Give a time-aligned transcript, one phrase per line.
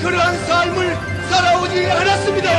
[0.00, 0.96] 그러한 삶을
[1.30, 2.50] 살아오지 않았습니다.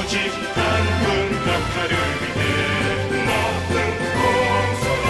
[0.00, 0.14] 오직
[0.54, 1.04] 단군
[1.44, 1.92] 각하를
[2.36, 2.50] 위해
[3.26, 3.74] 모든
[4.20, 5.08] 공수로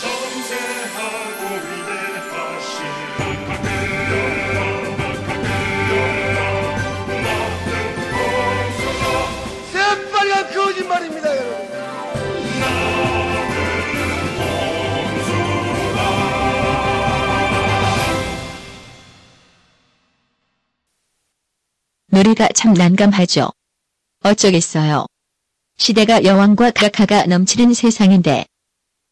[0.00, 2.74] 섬세하고 위대하신
[3.18, 3.66] 각하들
[4.98, 5.00] 모든
[8.12, 9.04] 공수로
[9.72, 11.71] 새빨간 거짓말입니다, 여러분.
[22.22, 23.50] 노래가 참 난감하죠.
[24.22, 25.06] 어쩌겠어요.
[25.76, 28.46] 시대가 여왕과 각하가 넘치는 세상인데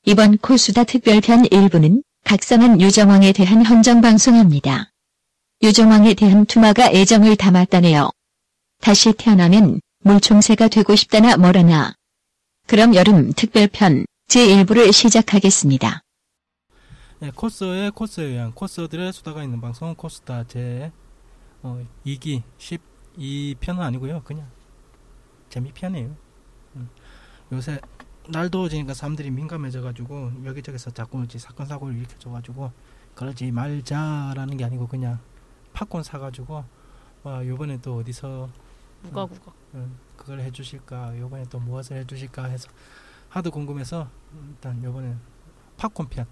[0.07, 4.93] 이번 코수다 특별편 1부는 각성한 유정왕에 대한 헌정방송합니다.
[5.61, 8.11] 유정왕에 대한 투마가 애정을 담았다네요.
[8.81, 11.95] 다시 태어나면 물총새가 되고 싶다나 뭐라나.
[12.69, 16.03] 그럼 여름 특별편 제1부를 시작하겠습니다.
[17.19, 20.93] 네, 코스의 코스에 의한 코스들의 수다가 있는 방송 코스다 제
[21.63, 22.43] 어, 2기
[23.21, 24.23] 12편은 아니고요.
[24.25, 24.49] 그냥
[25.51, 26.17] 재미 편이에요.
[26.77, 26.89] 음.
[27.53, 27.81] 요새
[28.29, 32.73] 날 더워지니까 사람들이 민감해져가지고 여기저기서 자꾸 이제 사건 사고를 일으켜줘가지고
[33.15, 35.19] 그러지 말자라는 게 아니고 그냥
[35.73, 36.65] 팝콘 사가지고
[37.23, 38.49] 와 요번에 또 어디서
[39.03, 39.53] 무가구가.
[39.75, 42.69] 음, 그걸 해주실까 요번에 또 무엇을 해주실까 해서
[43.29, 44.09] 하도 궁금해서
[44.49, 45.17] 일단 요번에
[45.77, 46.27] 팝콘 편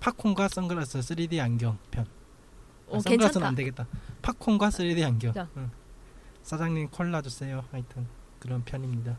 [0.00, 3.48] 팝콘과 선글라스 3D 안경 편 아, 어, 선글라스는 괜찮다.
[3.48, 3.86] 안 되겠다
[4.22, 5.48] 팝콘과 3D 안경 야.
[5.56, 5.70] 응.
[6.48, 7.64] 사장님 콜라 주세요.
[7.72, 8.06] 하여튼
[8.38, 9.18] 그런 편입니다.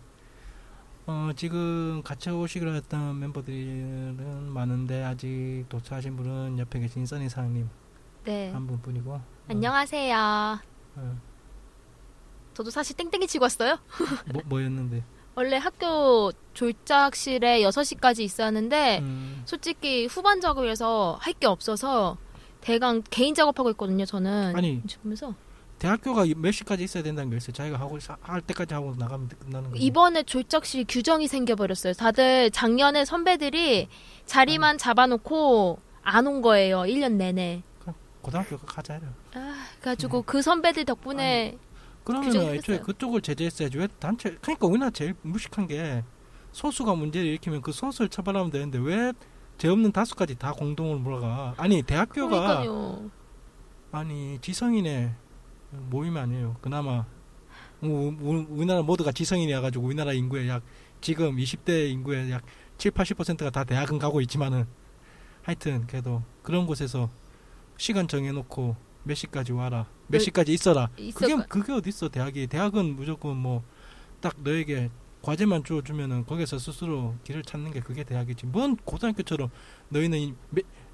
[1.07, 7.67] 어, 지금 같이 오시기로 했던 멤버들은 많은데 아직 도착하신 분은 옆에 계신 써니 사장님
[8.25, 8.51] 네.
[8.51, 9.11] 한 분뿐이고.
[9.11, 10.59] 어, 안녕하세요.
[10.97, 11.17] 어,
[12.53, 13.77] 저도 사실 땡땡이 치고 왔어요.
[14.31, 15.03] 뭐, 뭐였는데?
[15.35, 22.17] 원래 학교 졸작실에 6시까지 있었는데 음, 솔직히 후반 작업이라서 할 게 없어서
[22.61, 24.55] 대강 개인 작업하고 있거든요, 저는.
[24.55, 24.81] 아니.
[24.87, 25.35] 지금에서
[25.79, 27.51] 대학교가 몇 시까지 있어야 된다는 게 있어요.
[27.53, 29.85] 자기가 하고 사- 할 때까지 하고 나가면 끝나는 거예요.
[29.85, 31.93] 이번에 졸작실 규정이 생겨버렸어요.
[31.93, 33.89] 다들 작년에 선배들이
[34.25, 36.79] 자리만 잡아놓고 안 온 거예요.
[36.81, 37.61] 1년 내내.
[38.21, 39.13] 고등학교 가자 해요.
[39.35, 41.57] 아, 그래가지고 그 선배들 덕분에
[42.03, 42.79] 그러면 애초에.
[42.79, 43.77] 그쪽을 제재했어야지.
[43.77, 44.35] 왜 단체?
[44.41, 46.03] 그러니까 우리나라 제일 무식한 게
[46.53, 49.11] 소수가 문제를 일으키면 그 소수를 처벌하면 되는데 왜
[49.57, 51.53] 죄 없는 다수까지 다 공동을 몰아가?
[51.55, 53.09] 아니 대학교가 그러니까요.
[53.93, 55.13] 아니 지성인의
[55.89, 56.57] 모임 아니에요.
[56.61, 57.05] 그나마
[57.81, 58.13] 우,
[58.49, 60.63] 우리나라 모두가 지성인이어 가지고 우리나라 인구의 약
[61.01, 62.43] 지금 20대 인구의 약
[62.77, 64.65] 7, 80%가 다 대학은 가고 있지만은
[65.43, 67.09] 하여튼 그래도 그런 곳에서
[67.77, 70.89] 시간 정해놓고 몇 시까지 와라, 몇 네, 시까지 있어라.
[71.13, 71.35] 그게.
[71.47, 72.47] 그게 어디 있어 대학이?
[72.47, 73.63] 대학은 무조건 뭐
[74.21, 74.89] 딱 너에게
[75.21, 78.47] 과제만 주어주면은 거기서 스스로 길을 찾는 게 그게 대학이지.
[78.47, 79.49] 뭔 고등학교처럼
[79.89, 80.35] 너희는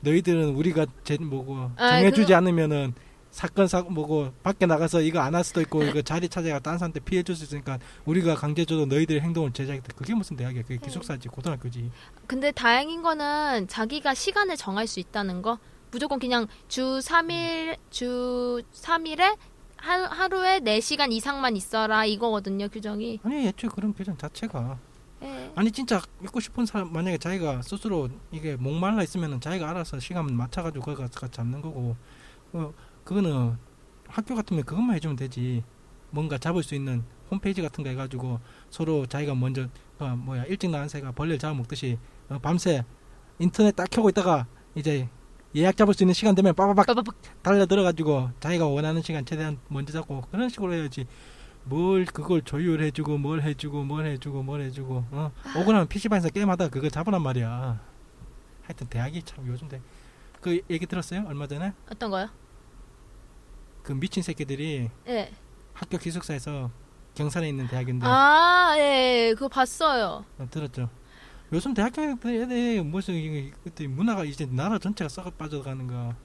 [0.01, 2.93] 너희들은 우리가 제 뭐고 아, 정해주지 그거- 않으면은
[3.31, 6.99] 사건 사고 뭐고 밖에 나가서 이거 안 할 수도 있고 이거 자리 찾아가 딴 사람한테
[6.99, 9.93] 피해 줄 수 있으니까 우리가 강제 줘도 너희들의 행동을 제재하겠다.
[9.95, 10.63] 그게 무슨 대학이야?
[10.63, 11.89] 그게 기숙사지 고등학교지.
[12.27, 15.57] 근데 다행인 거는 자기가 시간을 정할 수 있다는 거.
[15.91, 19.37] 무조건 그냥 주 3일, 주 3일에
[19.77, 23.21] 하, 하루에 4시간 이상만 있어라 이거거든요, 규정이.
[23.23, 24.77] 아니 애초에 그런 규정 자체가
[25.23, 25.51] 예.
[25.55, 30.83] 아니 진짜 있고 싶은 사람 만약에 자기가 스스로 이게 목말라 있으면은 자기가 알아서 시간 맞춰가지고
[30.83, 31.95] 거기 가서 잡는 거고
[32.53, 33.57] 어, 그거는
[34.07, 35.63] 학교 같으면 그것만 해주면 되지.
[36.09, 38.39] 뭔가 잡을 수 있는 홈페이지 같은 거 해가지고
[38.69, 39.67] 서로 자기가 먼저
[39.99, 41.97] 어, 뭐야 일찍 나간 새가 벌레를 잡아먹듯이
[42.29, 42.83] 어, 밤새
[43.39, 44.45] 인터넷 딱 켜고 있다가
[44.75, 45.07] 이제
[45.55, 47.15] 예약 잡을 수 있는 시간 되면 빠바박 빠바박.
[47.41, 51.05] 달려 들어가지고 자기가 원하는 시간 최대한 먼저 잡고 그런 식으로 해야지.
[51.63, 55.31] 뭘 그걸 조율해주고 뭘 해주고 뭘 해주고 뭘 해주고 어?
[55.55, 57.79] 억울하면 PC방에서 게임하다가 그걸 잡으란 말이야.
[58.63, 59.79] 하여튼 대학이 참 요즘 대
[60.41, 61.23] 그 얘기 들었어요?
[61.27, 61.71] 얼마 전에?
[61.91, 62.27] 어떤 거요?
[63.83, 65.31] 그 미친 새끼들이 예.
[65.73, 66.69] 학교 기숙사에서
[67.15, 68.05] 경산에 있는 대학인데.
[68.07, 70.23] 아, 예, 그거 봤어요.
[70.37, 70.89] 어, 들었죠.
[71.51, 76.15] 요즘 대학교들 애들이 무슨 그때 문화가 이제 나라 전체가 썩어 빠져가는 거.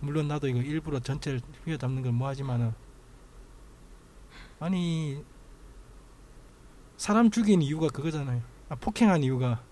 [0.00, 2.72] 물론 나도 이거 일부러 전체를 휘어잡는 건 뭐하지만은.
[4.60, 5.22] 아니
[6.96, 8.42] 사람 죽인 이유가 그거잖아요.
[8.68, 9.62] 아, 폭행한 이유가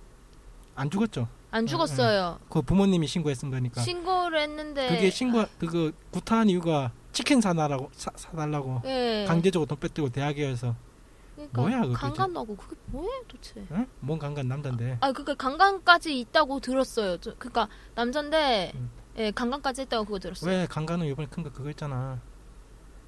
[0.75, 2.39] 안 죽었죠 안 죽었어요.
[2.51, 4.89] 그 부모님이 신고했은 거니까 신고를 했는데.
[4.89, 9.25] 그게 신고 그거 구타한 이유가 치킨 사달라고 사, 사달라고 예.
[9.27, 10.75] 강제적으로 돈 뺏들고 대학에서
[11.35, 13.67] 그러니까 뭐야, 그거 강간하고 그게 뭐예요, 도대체?
[13.71, 13.87] 응?
[14.01, 17.19] 뭔 강간 남잔데 아, 그니까 강간까지 있다고 들었어요.
[17.19, 18.91] 저, 그니까 남잔데 음.
[19.19, 20.51] 예, 강간까지 했다고 그거 들었어요.
[20.51, 22.21] 왜 강간은 이번에 큰 거 그거 있잖아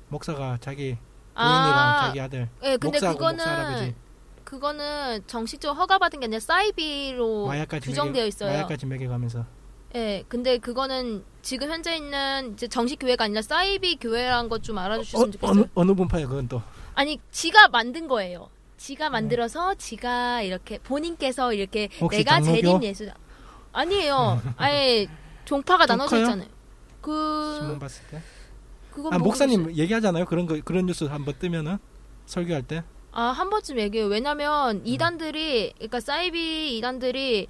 [0.09, 0.97] 목사가 자기
[1.35, 3.95] 부인이랑 아, 자기 아들 예, 근데 목사하고 그거는 목사 할아버지
[4.49, 7.53] 그거는 정식적으로 허가받은 게 아니라 사이비로
[7.83, 8.51] 규정되어 있어요.
[8.51, 9.45] 마약까지 먹여가면서
[9.95, 14.79] 예, 예, 근데 그거는 지금 현재 있는 이제 정식 교회가 아니라 사이비 교회라는 것 좀
[14.79, 15.51] 알아주셨으면 어, 좋겠어요.
[15.51, 16.63] 어느 어느 분파야 그건 또.
[16.95, 18.49] 아니, 지가 만든 거예요.
[18.79, 22.55] 지가 만들어서 지가 이렇게 본인께서 이렇게 내가 장로교?
[22.55, 23.11] 재림 예수
[23.73, 24.41] 아니에요.
[24.57, 25.09] 아예
[25.45, 26.21] 종파가 좀 나눠져?
[26.21, 26.49] 있잖아요.
[27.03, 28.23] 그 봤을 때.
[28.91, 29.77] 그건 아 목사님.
[29.77, 30.25] 얘기하잖아요.
[30.25, 31.77] 그런 거 그런 뉴스 한번 뜨면은
[32.25, 32.83] 설교할 때.
[33.13, 34.09] 아, 한 번쯤 얘기해요.
[34.09, 34.13] 음.
[34.13, 37.49] 왜냐면 이단들이 그러니까 사이비 이단들이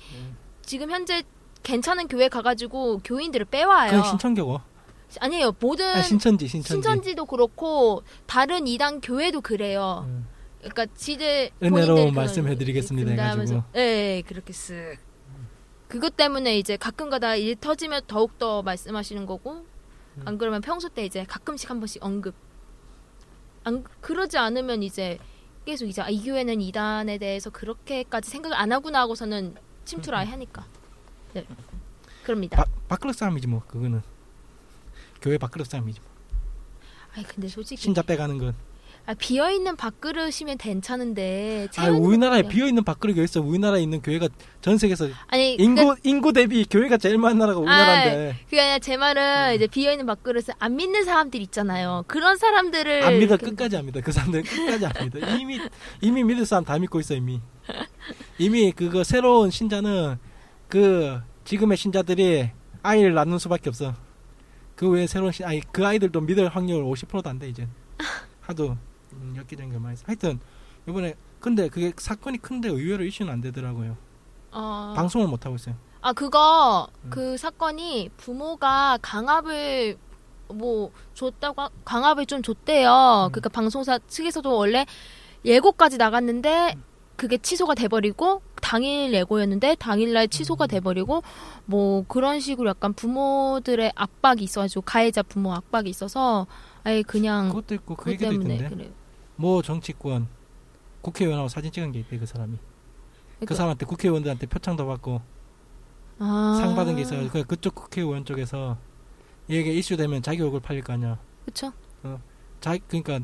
[0.63, 1.23] 지금 현재
[1.63, 3.91] 괜찮은 교회 가가지고 교인들을 빼와요.
[3.91, 4.61] 그건 신천교고.
[5.21, 5.53] 아니에요.
[5.59, 6.75] 모든 아, 신천지 신천지.
[6.75, 10.05] 신천지 도 그렇고 다른 이단 교회도 그래요.
[10.07, 10.27] 음.
[10.59, 13.65] 그러니까 지들 본인들이 말씀해드리겠습니다 해가지고.
[13.77, 13.81] 예,
[14.17, 14.99] 예, 그렇게 쓱.
[15.89, 19.65] 그것 때문에 이제 가끔가다 일 터지면 더욱 더 말씀하시는 거고
[20.17, 20.23] 음.
[20.27, 22.35] 안 그러면 평소 때 이제 가끔씩 한 번씩 언급.
[23.65, 25.19] 안 그러지 않으면 이제
[25.69, 29.55] 계속 이제 아, 이 교회는 이단에 대해서 그렇게까지 생각을 안 하구나 하고서는
[29.85, 30.65] 침투를 아예 하니까.
[31.35, 31.47] 네.
[32.25, 32.57] 그럽니다.
[32.57, 34.01] 바, 밥그릇 싸움이지 뭐 그거는.
[35.21, 36.01] 교회 밥그릇 싸움이지.
[36.01, 36.09] 뭐.
[37.13, 38.55] 아니 근데 솔직히 신자 빼가는 건.
[39.09, 42.43] 아, 비어 있는 밥그릇이면 괜찮은데 아 우리나라에.
[42.43, 43.41] 비어 있는 밥그릇이 있어.
[43.41, 44.29] 우리나라에 있는 교회가
[44.61, 48.99] 전 세계에서 아니 인구 그러니까 인구 대비 교회가 제일 많은 나라가 우리나라인데 그게 아니라 제
[48.99, 52.05] 말은 이제 비어 있는 밥그릇을 안 믿는 사람들 있잖아요.
[52.07, 54.03] 그런 사람들을 안 믿어 끝까지 안 믿어.
[54.03, 55.27] 그 사람들 끝까지 안 믿어.
[55.39, 55.59] 이미
[56.03, 57.41] 이미 믿을 사람 다 믿고 있어 이미.
[58.37, 60.19] 이미 그거 새로운 신자는
[60.69, 62.51] 그 지금의 신자들이
[62.83, 63.95] 아이를 낳는 수밖에 없어.
[64.77, 67.67] 그 외에 새로운 신 아니 그 아이들도 믿을 확률 50%도 안 돼 이제.
[68.43, 68.77] 하도
[69.21, 70.05] 음, 엽기적인 게 많이 있어.
[70.07, 70.39] 하여튼
[70.89, 73.97] 이번에 근데 그게 사건이 큰데 의외로 이슈는 안 되더라고요.
[74.53, 75.75] 어, 방송을 못 하고 있어요.
[76.01, 77.11] 아 그거 음.
[77.11, 79.97] 그 사건이 부모가 강압을
[80.49, 83.27] 뭐 줬다고 하- 강압을 좀 줬대요.
[83.29, 83.33] 음.
[83.33, 84.87] 그러니까 방송사 측에서도 원래
[85.45, 86.75] 예고까지 나갔는데
[87.17, 90.69] 그게 취소가 돼버리고 당일 예고였는데 당일날 취소가 음.
[90.69, 91.23] 돼버리고
[91.67, 96.47] 뭐 그런 식으로 약간 부모들의 압박이 있어가지고 가해자 부모 압박이 있어서
[96.85, 98.75] 아예 그냥 그것도 있고 그 얘기도 때문에 있던데.
[98.75, 98.91] 그래요.
[99.39, 100.27] 뭐 정치권
[101.01, 102.57] 국회의원하고 사진 찍은 게 있대 그 사람이.
[102.57, 102.61] 그
[103.37, 105.23] 그러니까- 사람한테 국회의원들한테 표창도 받고
[106.19, 107.29] 아, 상 받은 게 있어요.
[107.31, 108.77] 그 그쪽 국회의원 쪽에서
[109.47, 111.19] 이게 이슈되면 자기 얼굴 팔릴 거 아니야.
[111.47, 111.73] 그쵸?
[112.61, 113.21] 자 그러니까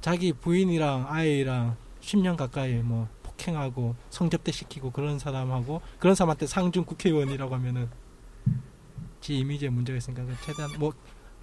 [0.00, 7.54] 자기 부인이랑 아이랑 10년 가까이 뭐 폭행하고 성접대 시키고 그런 사람하고 그런 사람한테 상준 국회의원이라고
[7.54, 7.88] 하면은
[9.20, 10.92] 지 이미지에 문제가 있으니까 그 최대한 뭐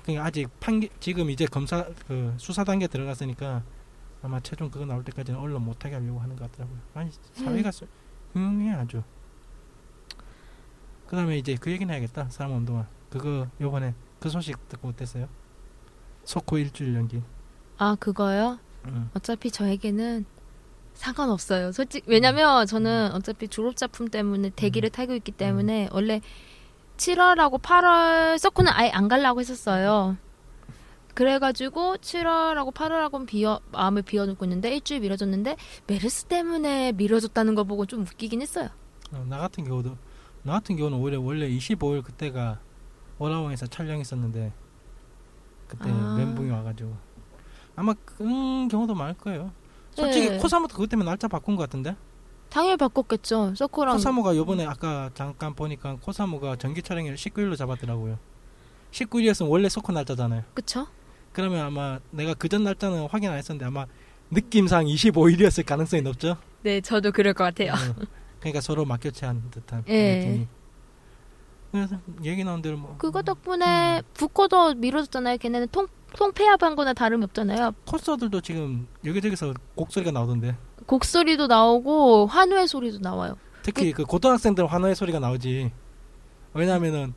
[0.04, 3.63] 그냥 아직 판기 지금 이제 검사 그 수사 단계 들어갔으니까
[4.22, 6.80] 아마 최종 그거 나올 때까지는 언론 못하게 하려고 하는 것 같더라고요.
[6.96, 7.88] 아니 사회가 수-
[8.34, 9.04] 흉해 아주.
[11.08, 12.30] 그다음에 이제 그 얘기는 해야겠다.
[12.30, 15.28] 사람 운동화 그거 요번에 그 소식 듣고 어땠어요?
[16.25, 17.22] 소코 일주일 연기.
[17.78, 18.60] 아 그거요?
[18.88, 19.10] 응.
[19.14, 20.25] 어차피 저에게는
[20.94, 21.72] 상관없어요.
[21.72, 26.22] 솔직 왜냐면 저는 어차피 졸업 작품 때문에 대기를 타고 있기 때문에 원래
[26.98, 30.18] 7월하고 8월 서쿠는 아예 안 가려고 했었어요.
[31.18, 38.02] 그래가지고 7월하고 8월하고는 비어 마음을 비워놓고 있는데 일주일 미뤄졌는데 메르스 때문에 미뤄졌다는 거 보고 좀
[38.02, 38.69] 웃기긴 했어요.
[39.12, 39.98] 어, 나 같은 경우도
[40.44, 42.60] 나 같은 경우는 오히려 원래 25일 그때가
[43.18, 44.54] 오라왕에서 촬영했었는데
[45.68, 46.16] 그때 아.
[46.19, 46.96] 멘붕이 와가지고
[47.75, 49.52] 아마 그런 경우도 많을 거예요.
[49.96, 50.38] 솔직히 네.
[50.38, 51.96] 코사모도 그것 때문에 날짜 바꾼 것 같은데
[52.50, 53.56] 당일 바꿨겠죠.
[53.56, 58.20] 서쿠랑 코사모가 요번에 아까 잠깐 보니까 코사모가 정기 촬영일 19일로 잡았더라고요.
[58.91, 60.44] 19일이었으면 원래 소코 날짜잖아요.
[60.53, 60.86] 그쵸?
[61.38, 63.86] 그러면 아마 내가 그전 날짜는 확인 안 했었는데 아마
[64.32, 66.36] 느낌상 25일이었을 가능성이 높죠.
[66.63, 67.74] 네, 저도 그럴 것 같아요.
[67.74, 68.06] 어,
[68.39, 70.17] 그러니까 서로 막교체한 듯한 예.
[70.17, 70.48] 느낌이.
[71.72, 75.38] 그래서 얘기 나온 대로 뭐 그거 덕분에 부코도 미뤄졌잖아요.
[75.38, 77.74] 걔네는 통 통폐합한 거나 다름이 없잖아요.
[77.86, 83.38] 코스들도 지금 여기저기서 곡소리가 나오던데 곡소리도 나오고 환호의 소리도 나와요.
[83.62, 85.72] 특히 그 고등학생들 환호의 소리가 나오지
[86.56, 87.13] 왜냐하면은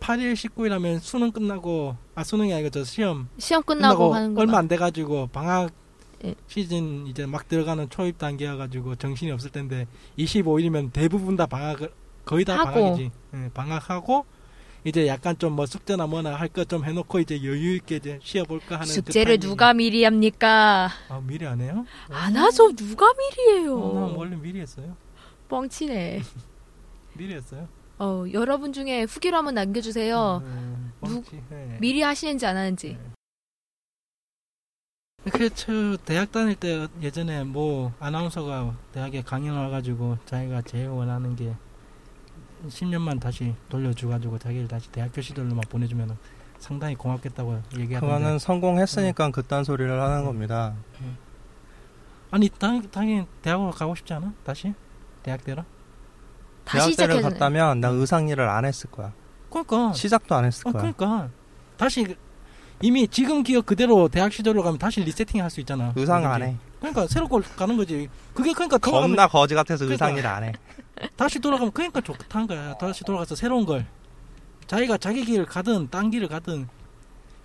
[0.00, 4.40] 18일 19일 하면 수능 끝나고 아 수능이 아니고 저 시험 시험 끝나고, 끝나고.
[4.40, 5.70] 얼마 안 돼 가지고 방학
[6.24, 6.34] 예.
[6.48, 9.86] 시즌 이제 막 들어가는 초입 단계여 가지고 정신이 없을 텐데
[10.18, 11.92] 25일이면 대부분 다 방학을
[12.24, 12.72] 거의 다 하고.
[12.72, 14.24] 방학이지 예, 방학하고
[14.84, 18.76] 이제 약간 좀 뭐 숙제나 뭐나 할 것 좀 해놓고 이제 여유 있게 이제 쉬어볼까
[18.76, 20.88] 하는 그 숙제를 누가 미리 합니까?
[21.08, 21.84] 아 미리 안 해요?
[22.08, 22.74] 안 하죠.
[22.74, 23.78] 누가 미리 해요?
[23.78, 24.96] 어, 난 원래 미리 했어요.
[25.48, 26.22] 뻥치네.
[27.16, 27.68] 미리 했어요.
[28.00, 30.40] 어, 여러분 중에 후기로 한번 남겨주세요.
[30.42, 31.76] 음, 누- 네.
[31.80, 32.98] 미리 하시는지 안 하는지.
[35.30, 41.54] 그저 대학 다닐 때 예전에 뭐 아나운서가 대학에 강연 와가지고 자기가 제일 원하는 게
[42.68, 46.16] 10년만 다시 돌려줘가지고 자기를 다시 대학교 시절로만 보내주면
[46.58, 50.74] 상당히 고맙겠다고 얘기하던데 그거는 성공했으니까 그딴 소리를 하는 겁니다.
[52.30, 54.32] 아니 당, 당연히 대학으로 가고 싶지 않아?
[54.42, 54.72] 다시?
[55.22, 55.64] 대학대로?
[56.70, 59.12] 다시 대학대를 시작해야 갔다면 나 의상 일을 안 했을 거야.
[59.50, 60.80] 그러니까 시작도 안 했을 어, 거야.
[60.92, 61.28] 그러니까
[61.76, 62.16] 다시 그-
[62.82, 65.92] 이미 지금 기억 그대로 대학 시절로 가면 다시 리세팅 할 수 있잖아.
[65.96, 66.42] 의상 안?
[66.42, 66.56] 해.
[66.78, 68.08] 그러니까 새로 걸 가는 거지.
[68.32, 70.06] 그게 그러니까 겁나 거지 같아서 그러니까.
[70.06, 70.52] 의상 일안 해.
[71.16, 72.74] 다시 돌아가면 그러니까 좋다는 거야.
[72.78, 73.86] 다시 돌아가서 새로운 걸
[74.66, 76.68] 자기가 자기 길을 가든 딴 길을 가든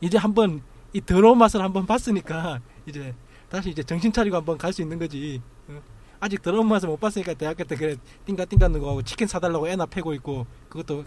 [0.02, 0.62] 이제 한번
[0.94, 3.14] 이 더러운 맛을 한번 봤으니까 이제
[3.50, 5.42] 다시 이제 정신 차리고 한번 갈 수 있는 거지.
[6.16, 6.18] 어?
[6.20, 7.96] 아직 더러운 맛을 못 봤으니까 대학교 때 그래
[8.26, 11.06] 띵가띵가 넣는 거하고 치킨 사달라고 애나 패고 있고 그것도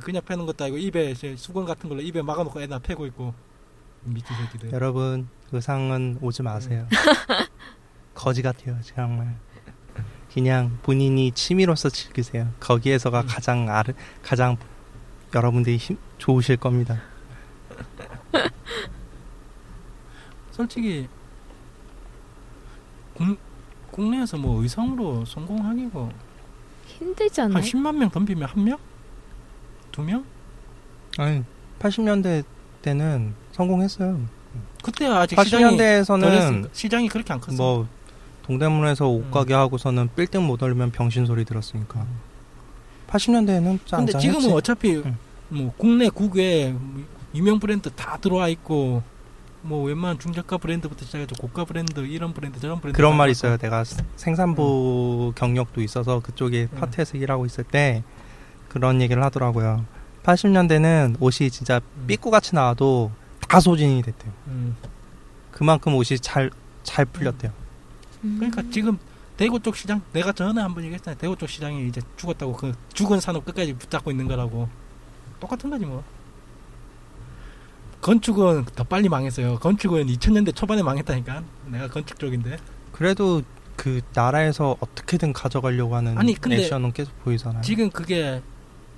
[0.00, 3.34] 그냥 패는 것도 아니고 입에 이제 수건 같은 걸로 입에 막아놓고 애나 패고 있고
[4.02, 4.72] 미친 새끼들.
[4.72, 6.86] 여러분 의상은 오지 마세요.
[8.14, 9.36] 거지 같아요 정말.
[10.32, 12.52] 그냥 본인이 취미로서 즐기세요.
[12.60, 13.26] 거기에서가 음.
[13.26, 14.56] 가장 아르 가장
[15.34, 17.00] 여러분들이 힘, 좋으실 겁니다.
[20.52, 21.08] 솔직히
[23.14, 23.38] 국,
[23.96, 26.12] 국내에서 뭐 의상으로 성공하기고
[26.86, 27.64] 힘들지 한 않나요?
[27.64, 28.78] 10만 명 덤비면 한 명?
[29.90, 30.22] 두 명?
[31.16, 31.42] 아니
[31.78, 32.44] 80년대
[32.82, 34.20] 때는 성공했어요.
[34.82, 36.68] 그때 아직 시장이 80년대에서는 덜했으니까.
[36.72, 37.56] 시장이 그렇게 안 컸어.
[37.56, 37.88] 뭐
[38.42, 39.16] 동대문에서 음.
[39.16, 42.06] 옷가게 하고서는 빌딩 못 올리면 병신 소리 들었으니까.
[43.08, 45.16] 80년대에는 근데 지금은 어차피 응.
[45.48, 47.02] 뭐 국내 국외 뭐
[47.34, 49.02] 유명 브랜드 다 들어와 있고
[49.66, 53.30] 뭐 웬만한 중저가 브랜드부터 시작해서 고가 브랜드 이런 브랜드 저런 브랜드 그런 다 말.
[53.30, 53.56] 있어요.
[53.56, 56.78] 내가 생산부 경력도 있어서 그쪽에 음.
[56.78, 58.04] 파트에서 일하고 있을 때
[58.68, 59.84] 그런 얘기를 하더라고요.
[60.22, 62.04] 80년대는 옷이 진짜 음.
[62.06, 63.10] 삐꾸 같이 나와도
[63.48, 64.32] 다 소진이 됐대요.
[64.46, 64.76] 음.
[65.50, 66.50] 그만큼 옷이 잘,
[66.84, 67.52] 잘 풀렸대요.
[68.24, 68.36] 음.
[68.38, 68.98] 그러니까 지금
[69.36, 71.18] 대구 쪽 시장 내가 전에 한번 얘기했잖아요.
[71.18, 74.68] 대구 쪽 시장이 이제 죽었다고 그 죽은 산업 끝까지 붙잡고 있는 거라고
[75.40, 76.04] 똑같은 거지 뭐.
[78.06, 79.58] 건축은 더 빨리 망했어요.
[79.58, 81.42] 건축은 2000년대 초반에 망했다니까.
[81.72, 82.56] 내가 건축 쪽인데.
[82.92, 83.42] 그래도
[83.74, 87.62] 그 나라에서 어떻게든 가져가려고 하는 아니, 근데 액션은 계속 보이잖아요.
[87.62, 88.40] 지금 그게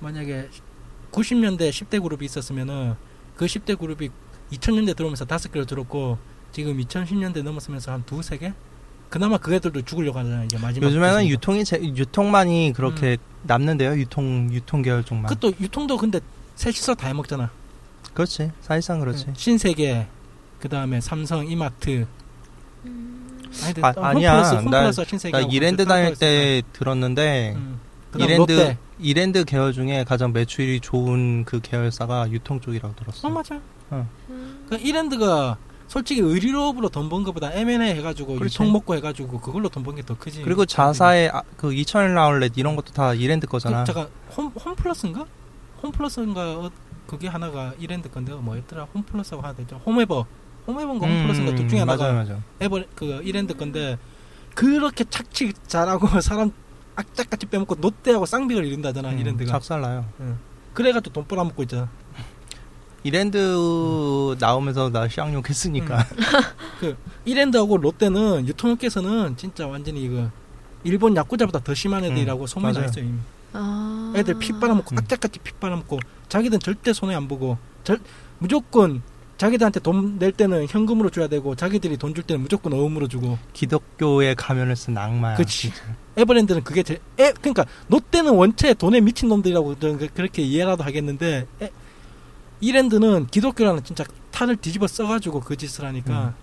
[0.01, 0.51] 만약에
[1.11, 2.97] 90년대 10대 그룹이 있었으면은
[3.35, 4.11] 그 10대 그룹이
[4.53, 6.19] 2000년대 들어오면서 다섯 개로 들었고
[6.53, 8.53] 지금 2010년대 넘었으면서 한 두세 개?
[9.09, 10.45] 그나마 그 애들도 죽으려고 하잖아요.
[10.45, 10.87] 이제 마지막.
[10.87, 11.31] 요즘에는 기세가.
[11.31, 13.99] 유통이 제, 유통만이 그렇게 남는데요.
[13.99, 15.25] 유통 유통 계열 쪽만.
[15.25, 15.29] 음.
[15.35, 16.21] 그것도 유통도 근데
[16.57, 17.51] 셋이서 다 해먹잖아.
[18.19, 18.51] 그렇지.
[18.61, 19.27] 사실상 그렇지.
[19.29, 19.35] 응.
[19.37, 20.09] 신세계,
[20.59, 22.05] 그 다음에 삼성, 이마트.
[22.85, 23.39] 음.
[23.63, 24.35] 아니, 아.
[24.41, 25.39] 홈플러스, 나- 홈플러스, 신세계.
[25.39, 27.79] 나 이랜드 다닐 때 들었는데 음.
[28.17, 28.79] 이랜드 롯데.
[28.99, 33.29] 이랜드 계열 중에 가장 매출이 좋은 그 계열사가 유통 쪽이라고 들었어.
[33.29, 33.61] 어 맞아.
[33.93, 34.09] 음.
[34.69, 35.57] 그 이랜드가
[35.87, 38.35] 솔직히 의류업으로 돈 번 것보다 M&A 해가지고.
[38.41, 40.43] 유통 먹고 해가지고 그걸로 돈 번 게 더 크지.
[40.43, 43.85] 그리고 자사의 아, 그 2000일 아울렛 이런 것도 다 이랜드 거잖아.
[43.85, 45.25] 그, 잠깐 홈 홈플러스인가?
[45.85, 46.71] 홈플러스인가 어,
[47.09, 48.85] 그게 하나가 이랜드 건데 뭐였더라?
[48.95, 49.81] 홈플러스하고 하나 되죠.
[49.85, 50.27] 홈에버.
[50.67, 52.43] 홈에버인가 홈플러스인가 둘 중에 하나가 음, 맞아요, 맞아요.
[52.61, 53.99] 에버 그 이랜드 건데
[54.55, 56.53] 그렇게 착취 잘하고 사람
[56.95, 59.51] 악착같이 빼먹고 롯데하고 쌍벽을 이룬다잖아 음, 이랜드가.
[59.53, 60.05] 작살나요.
[60.75, 61.89] 그래가지고 돈 빨아먹고 있잖아.
[63.05, 66.05] 이랜드 나오면서 나 시향욕 했으니까.
[66.83, 66.97] 음.
[67.25, 70.31] 이랜드하고 롯데는 유통업계에서는 진짜 완전히 이거
[70.85, 72.85] 일본 야쿠자보다 더 심한 애들이라고 소문이 나.
[72.85, 73.19] 있어요 이미.
[73.53, 74.13] 아.
[74.17, 74.99] 애들 피 빨아먹고 음.
[74.99, 77.99] 악착같이 피 빨아먹고 자기들은 절대 손해 안 보고 절
[78.39, 79.03] 무조건
[79.39, 84.35] 자기들한테 돈 낼 때는 현금으로 줘야 되고 자기들이 돈 줄 때는 무조건 어음으로 주고 기독교의
[84.35, 85.37] 가면을 쓴 악마야.
[85.37, 85.71] 그치.
[85.71, 85.83] 진짜.
[86.17, 91.71] 에버랜드는 그게 제 에, 그러니까 롯데는 원체 돈에 미친 놈들이라고 그- 그렇게 이해라도 하겠는데 에,
[92.61, 96.35] 이랜드는 기독교라는 진짜 탄을 뒤집어 써가지고 그 짓을 하니까 음.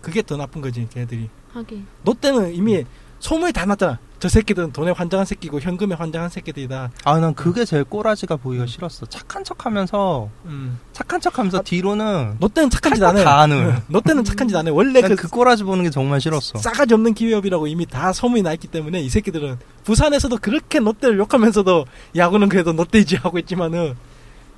[0.00, 1.84] 그게 더 나쁜 거지 걔들이 하긴.
[2.04, 2.84] 롯데는 이미
[3.18, 7.84] 소문이 다 났잖아 저 새끼들은 돈에 환장한 새끼고 현금에 환장한 새끼들이다 아, 난 그게 제일
[7.84, 9.04] 꼬라지가 보기가 싫었어.
[9.04, 10.78] 착한 척하면서 음.
[10.94, 13.76] 착한 척하면서 뒤로는 롯데는 착한 짓할안거해다 하는.
[13.88, 16.56] 롯데는 착한 짓 안 해 원래 난그그 꼬라지 보는 게 정말 싫었어.
[16.58, 21.84] 싸가지 없는 기업이라고 이미 다 소문이 나 있기 때문에 이 새끼들은 부산에서도 그렇게 롯데를 욕하면서도
[22.16, 23.94] 야구는 그래도 롯데이지 하고 있지만은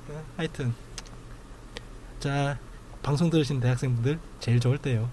[0.07, 0.73] 어, 하여튼
[2.21, 2.57] 자
[3.03, 5.09] 방송 들으신 대학생분들 제일 좋을 때요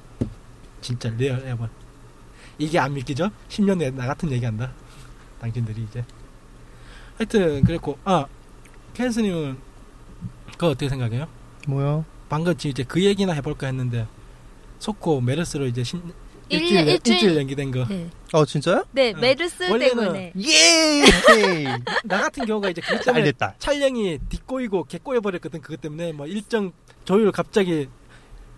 [0.80, 1.66] 진짜 real ever
[2.58, 3.30] 이게 안 믿기죠?
[3.48, 4.72] 10년 후에 나 같은 얘기한다
[5.40, 6.04] 당신들이 이제
[7.18, 8.26] 하여튼 그랬고 아
[8.94, 9.58] 캔스님은
[10.52, 11.26] 그거 어떻게 생각해요?
[11.66, 12.04] 뭐요?
[12.28, 14.06] 방금 지금 이제 그 얘기나 해볼까 했는데
[14.78, 16.02] 서코 메르스로 이제 신,
[16.48, 17.86] 일- 일주일, 일주일- 일주일 연기된 거.
[17.86, 18.08] 네.
[18.32, 18.84] 어, 진짜요?
[18.92, 19.16] 네, 어.
[19.18, 20.32] 메르스 원래는 때문에.
[20.38, 21.04] 예!
[22.04, 23.32] 나 같은 경우가 이제 그것 잘 때문에.
[23.58, 25.60] 촬영이 뒷꼬이고 개꼬여 버렸거든.
[25.62, 26.72] 그것 때문에 뭐 일정
[27.04, 27.88] 조율 갑자기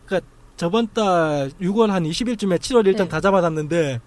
[0.06, 3.10] 그러니까 저번 달 6월 한 20일쯤에 7월 일정 네.
[3.10, 4.00] 다 잡아놨는데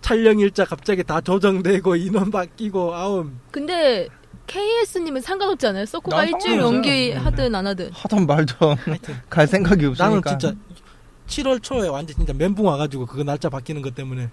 [0.00, 4.08] 촬영 일자 갑자기 다 조정되고 인원 바뀌고 아우 근데
[4.46, 5.86] KS님은 상관없지 않아요?
[5.86, 6.76] 서코가 난 일주일 상관없어요.
[6.76, 7.18] 연기 음.
[7.26, 7.90] 하든 안 하든.
[7.92, 10.08] 하던 말던 하여튼 갈 생각이 없으니까.
[10.08, 10.54] 나는 진짜
[11.26, 14.28] 7월 초에 완전 진짜 멘붕 와가지고 그거 날짜 바뀌는 것 때문에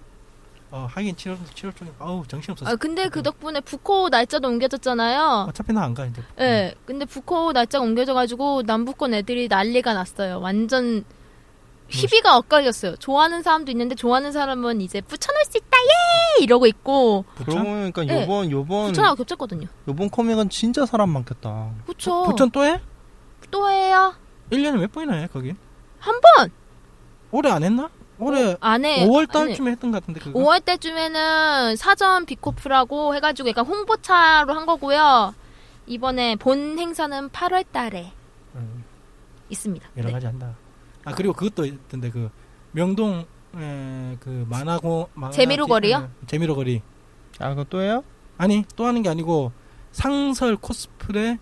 [0.70, 2.70] 어, 하긴 7월 7월 중에 아우 정신 없었어.
[2.70, 5.46] 아 근데 그 덕분에 부코 날짜도 옮겨졌잖아요.
[5.48, 6.22] 어차피 나 안 가 이제.
[6.38, 6.42] 예.
[6.44, 10.40] 네, 근데 부코 날짜가 옮겨져가지고 남부권 애들이 난리가 났어요.
[10.40, 11.04] 완전
[11.92, 12.96] 희비가 엇갈렸어요.
[12.96, 15.66] 좋아하는 사람도 있는데 좋아하는 사람은 이제 붙여놓을 수 있다
[16.38, 17.64] 예 이러고 있고 그러고 부천?
[17.64, 18.22] 보니까 네.
[18.22, 19.66] 요번 요번 부천하고 겹쳤거든요.
[19.88, 21.70] 요번 코믹은 진짜 사람 많겠다.
[21.86, 22.24] 그쵸.
[22.24, 22.80] 부천 또 해?
[23.50, 24.14] 또 해요.
[24.50, 25.54] 1년에 몇 번이나 해 거기?
[25.98, 26.50] 한 번.
[27.30, 27.90] 올해 안 했나?
[28.18, 29.46] 올해 안에 5월 안에.
[29.48, 30.38] 달쯤에 했던 것 같은데 그거.
[30.38, 35.34] 5월 때쯤에는 사전 비코프라고 해가지고 약간 홍보차로 한 거고요.
[35.86, 38.12] 이번에 본 행사는 8월 달에
[38.54, 38.84] 음,
[39.50, 39.88] 있습니다.
[39.96, 40.12] 여러 네.
[40.12, 40.54] 가지 한다.
[41.04, 42.30] 아 그리고 그것도 있던데 그
[42.72, 43.24] 명동
[43.56, 45.96] 에, 그 만화고 만화 재미로 거리요?
[46.22, 46.80] 에, 재미로 거리.
[47.38, 48.02] 아 그거 또 해요?
[48.38, 49.52] 아니 또 하는 게 아니고
[49.92, 51.38] 상설 코스프레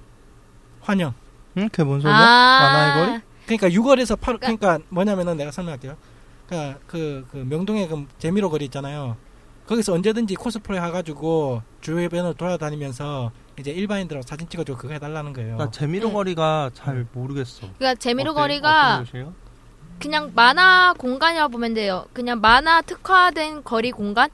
[0.81, 1.15] 환영.
[1.59, 1.69] 응?
[1.69, 2.17] 그게 뭔 소리야?
[2.17, 3.23] 아, 만화의 거리?
[3.47, 5.97] 그러니까 6월에서 8월 그러니까- 그러니까 뭐냐면은 내가 설명할게요.
[6.47, 9.17] 그러니까 그, 그 명동에 그 재미로 거리 있잖아요.
[9.67, 15.57] 거기서 언제든지 코스프레 해가지고 주변을 돌아다니면서 이제 일반인들하고 사진 찍어주고 그거 해달라는 거예요.
[15.57, 16.15] 나 재미로 네.
[16.15, 17.69] 거리가 잘 모르겠어.
[17.79, 18.41] 그러니까 재미로 어때?
[18.41, 19.35] 거리가 어떤 곳이에요?
[20.01, 22.07] 그냥 만화 공간이라고 보면 돼요.
[22.13, 24.31] 그냥 만화 특화된 거리 공간?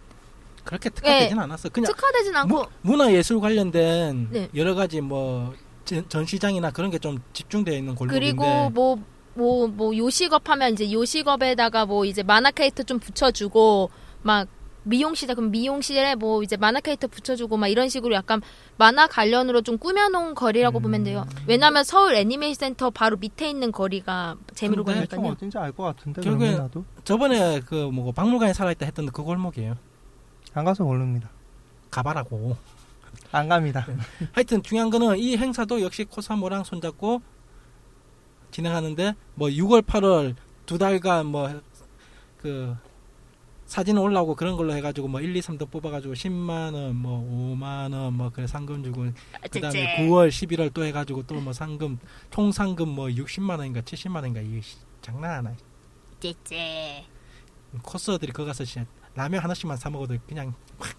[0.64, 1.68] 그렇게 특화되진 않았어.
[1.68, 4.48] 그냥 특화되진 않고 문화 예술 관련된 네.
[4.54, 5.54] 여러 가지 뭐
[5.84, 8.96] 전- 전시장이나 그런 게 좀 집중되어 있는 골목인데 그리고 뭐
[9.34, 13.90] 뭐 뭐 요식업 하면 이제 요식업에다가 뭐 이제 만화 캐릭터 좀 붙여주고
[14.22, 14.48] 막
[14.86, 18.40] 미용실에 그럼 미용실에 뭐 이제 만화 캐릭터 붙여주고 막 이런 식으로 약간
[18.76, 20.82] 만화 관련으로 좀 꾸며놓은 거리라고 음.
[20.82, 21.26] 보면 돼요.
[21.46, 25.26] 왜냐하면 서울 애니메이션 센터 바로 밑에 있는 거리가 재미로 거니까요.
[25.32, 26.22] 어딘지 알 것 같은데
[26.56, 29.76] 나도 저번에 그 뭐 박물관에 살아있다 했던 그 골목이에요.
[30.54, 31.28] 안 가서 모릅니다.
[31.90, 32.56] 가봐라고.
[33.32, 33.86] 안 갑니다.
[34.32, 37.20] 하여튼 중요한 거는 이 행사도 역시 코사모랑 손잡고
[38.50, 41.50] 진행하는데 뭐 6월 8월 두 달간 뭐
[42.40, 42.76] 그
[43.66, 47.20] 사진 올라오고 그런 걸로 해가지고 뭐 1, 2, 3도 뽑아가지고 10만 원, 뭐
[47.56, 49.06] 5만 원, 뭐 그래 상금 주고
[49.50, 51.98] 그다음에 9월, 11월 또 해가지고 또 뭐 상금
[52.30, 55.56] 총 상금 뭐 60만 원인가 70만 원인가 이게 씨, 장난 아니야.
[56.20, 57.04] 째째.
[57.82, 60.96] 코스들이 거기 가서 진짜 라면 하나씩만 사 먹어도 그냥 확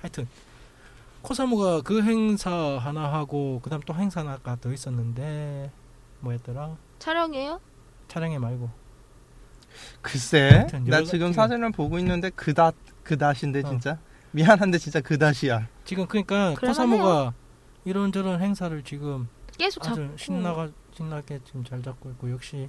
[0.00, 0.26] 하여튼
[1.22, 5.70] 코사모가 그 행사 하나 하고 그다음 또 행사 하나 아까 더 있었는데
[6.20, 7.60] 뭐였더라 촬영이에요?
[8.08, 8.70] 촬영회 말고
[10.02, 13.68] 글쎄, 나 지금 사진을 보고 있는데 그닷 그닷인데 어.
[13.68, 13.98] 진짜
[14.32, 15.66] 미안한데 진짜 그닷이야.
[15.84, 16.54] 지금 그러니까.
[16.60, 17.34] 코사모가
[17.84, 22.68] 이런저런 행사를 지금 계속 아주 신나가 신나게 지금 잘 잡고 있고 역시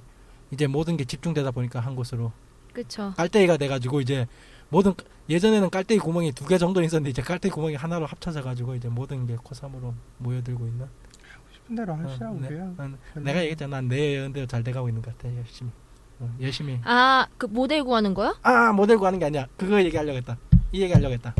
[0.50, 2.32] 이제 모든 게 집중되다 보니까 한 곳으로
[2.72, 3.12] 그쵸.
[3.16, 4.26] 깔때기가 돼가지고 이제
[4.70, 4.94] 모든
[5.28, 9.26] 예전에는 깔때기 구멍이 두 개 정도 있었는데 이제 깔때기 구멍이 하나로 합쳐져 가지고 이제 모든
[9.26, 10.86] 게 코사모로 모여들고 있는
[11.52, 12.48] 싶은 대로 하시라고 어, 네.
[12.48, 12.74] 그래요.
[12.76, 15.81] 난- 내가 얘기했잖아 난내 연대로 잘 돼가고 있는 것 같아 열심히 어,
[16.40, 18.36] 열심히 아 그 모델 구하는 거요?
[18.42, 20.36] 아 모델 구하는 게 아니야 그거 얘기하려고 했다
[20.72, 21.34] 이 얘기 하려고 했다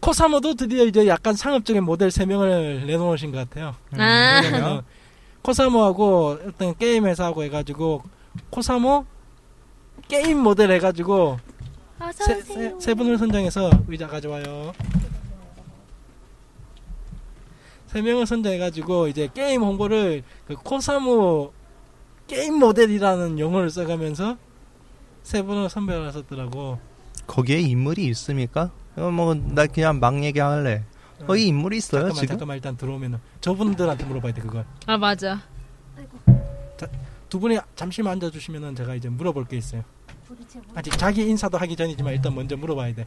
[0.00, 4.40] 코사모도 드디어 이제 약간 상업적인 모델 3명을 내놓으신 것 같아요 아.
[4.42, 4.82] 왜냐면
[5.42, 8.02] 코사모하고 어떤 게임 회사하고 해가지고
[8.50, 9.04] 코사모
[10.08, 11.38] 게임 모델 해가지고
[12.14, 12.40] 세.
[12.40, 14.72] 세, 세 분을 선정해서 의자 가져와요.
[17.88, 21.52] 세 명을 선정해가지고 이제 게임 홍보를 그 코사모
[22.30, 24.36] 게임 모델이라는 용어를 써가면서
[25.24, 26.78] 세 분을 선별하셨더라고.
[27.26, 28.70] 거기에 인물이 있습니까?
[28.96, 30.84] 어, 뭐나 그냥 막 얘기할래.
[31.26, 32.28] 거기 인물이 있어요 잠깐만 지금?
[32.28, 34.64] 잠깐만 일단 들어오면은 저분들한테 물어봐야 돼 그걸.
[34.86, 35.42] 아 맞아.
[37.28, 39.82] 두 분이 잠시만 앉아주시면은 제가 이제 물어볼 게 있어요.
[40.76, 43.06] 아직 자기 인사도 하기 전이지만 일단 먼저 물어봐야 돼.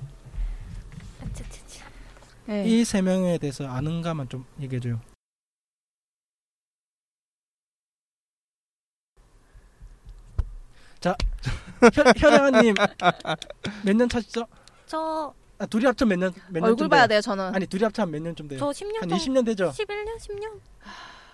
[2.46, 2.66] 네.
[2.68, 5.00] 이세 명에 대해서 아는가만 좀 얘기해줘요.
[11.04, 11.16] 자,
[11.94, 12.74] 현, 현아님
[13.84, 14.46] 몇 년 차시죠?
[14.86, 16.34] 저 아, 둘이 합쳐 몇 년?
[16.50, 17.16] 몇 얼굴 봐야 돼요?
[17.20, 17.54] 돼요, 저는.
[17.54, 18.60] 아니 둘이 합쳐 몇 년쯤 돼요?
[18.60, 19.16] 저 10년 한 정도.
[19.18, 19.70] 20년 되죠?
[19.72, 20.60] 11년, 10년.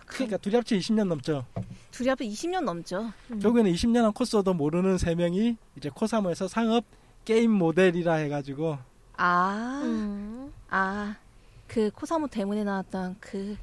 [0.07, 1.45] 그러니까 둘이 합쳐 20년 넘죠.
[1.91, 3.11] 둘이 합해 20년 넘죠.
[3.29, 6.83] 결국에는 20년 한 코스도 모르는 세 명이 이제 코사모에서 상업
[7.25, 8.79] 게임 모델이라 해가지고
[9.17, 10.51] 아, 음.
[10.69, 11.15] 아,
[11.67, 13.55] 그 코사모 때문에 나왔던 그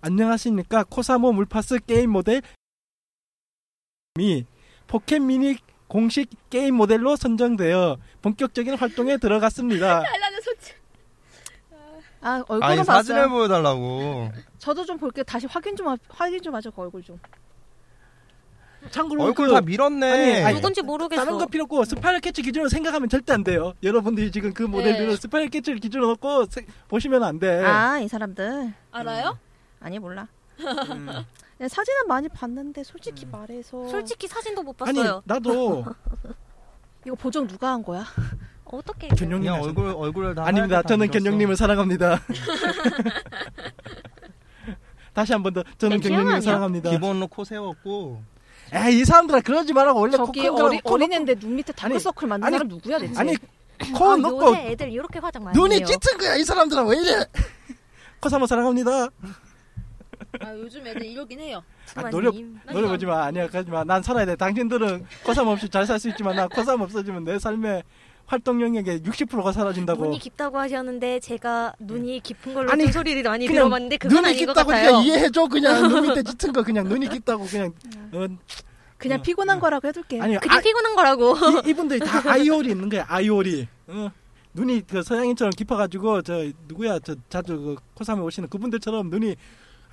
[0.00, 2.42] 안녕하십니까 코사모 물파스 게임 모델
[4.16, 4.44] 미
[4.86, 5.56] 포켓 미니
[5.88, 10.02] 공식 게임 모델로 선정되어 본격적인 활동에 들어갔습니다.
[12.20, 12.96] 아 얼굴은 아니 봤어요.
[12.96, 14.30] 사진을 보여달라고.
[14.58, 15.24] 저도 좀 볼게요.
[15.24, 16.70] 다시 확인 좀 하- 확인 좀 하죠.
[16.70, 17.20] 그 얼굴 좀.
[18.90, 20.10] 참고로 얼굴 그 다 밀었네.
[20.10, 21.22] 아니, 아니, 누군지 모르겠어.
[21.22, 23.72] 다른 거 필요 없고 스파이럴 캣츠 기준으로 생각하면 절대 안 돼요.
[23.82, 25.16] 여러분들이 지금 그 모델들을 네.
[25.16, 27.62] 스파이럴 캣츠를 기준으로 놓고 세- 보시면 안 돼.
[27.64, 28.72] 아, 이 사람들.
[28.90, 29.38] 알아요?
[29.80, 30.26] 아니 몰라.
[30.60, 31.08] 음.
[31.58, 35.22] 네, 사진은 많이 봤는데 솔직히 말해서 솔직히 사진도 못 아니 봤어요.
[35.24, 35.84] 나도
[37.06, 38.04] 이거 보정 누가 한 거야?
[38.64, 40.82] 어떻게 하셨- 얼굴 얼굴을 다 아닙니다.
[40.82, 41.08] 저는.
[41.10, 42.18] 견룡님을 사랑합니다.
[45.14, 46.40] 다시 한 번 더 저는 네, 견룡님을 아니야?
[46.40, 46.90] 사랑합니다.
[46.90, 48.20] 기본으로 코 세웠고
[48.72, 52.26] 에이 이 사람들아 그러지 말라고 원래 저기 코큰 어리, 코 어린애인데 눈 밑에 아니, 다크서클
[52.26, 53.20] 만든 아니, 사람 누구야 대체?
[53.20, 53.36] 아니
[53.96, 55.84] 코 아, 넣고 요새 애들 이렇게 화장 많이 눈이 해요.
[55.86, 57.24] 짙은 거야 이 사람들아 왜 이래?
[58.20, 59.08] 코사모 사랑합니다.
[60.40, 61.62] 아 요즘 애들 이러긴 해요.
[61.94, 62.34] 아, 노력.
[62.72, 63.84] 노력 보지 마 아니야 가지 마.
[63.84, 64.36] 난 살아야 돼.
[64.36, 67.82] 당신들은 코삼 없이 잘 살 수 있지만 나 코삼 없어지면 내 삶의
[68.26, 70.04] 활동 영역의 60%가 사라진다고.
[70.04, 74.46] 눈이 깊다고 하셨는데 제가 눈이 깊은 걸로 아니, 좀 소리를 많이 들어봤는데 그건 눈이 아닌
[74.46, 74.90] 것 깊다고 같아요.
[74.92, 77.72] 그냥 이해해줘 그냥 눈 밑에 짙은 거 그냥 눈이 깊다고 그냥
[78.12, 78.26] 어,
[78.96, 80.20] 그냥 어, 피곤한 거라고 해둘게.
[80.22, 81.34] 아니 그냥 아, 피곤한 거라고.
[81.66, 84.10] 이, 이분들이 다 아이오리 있는 거야 아이오리 어.
[84.54, 89.36] 눈이 그 서양인처럼 깊어가지고 저 누구야 저 자주 그 코삼에 오시는 그분들처럼 눈이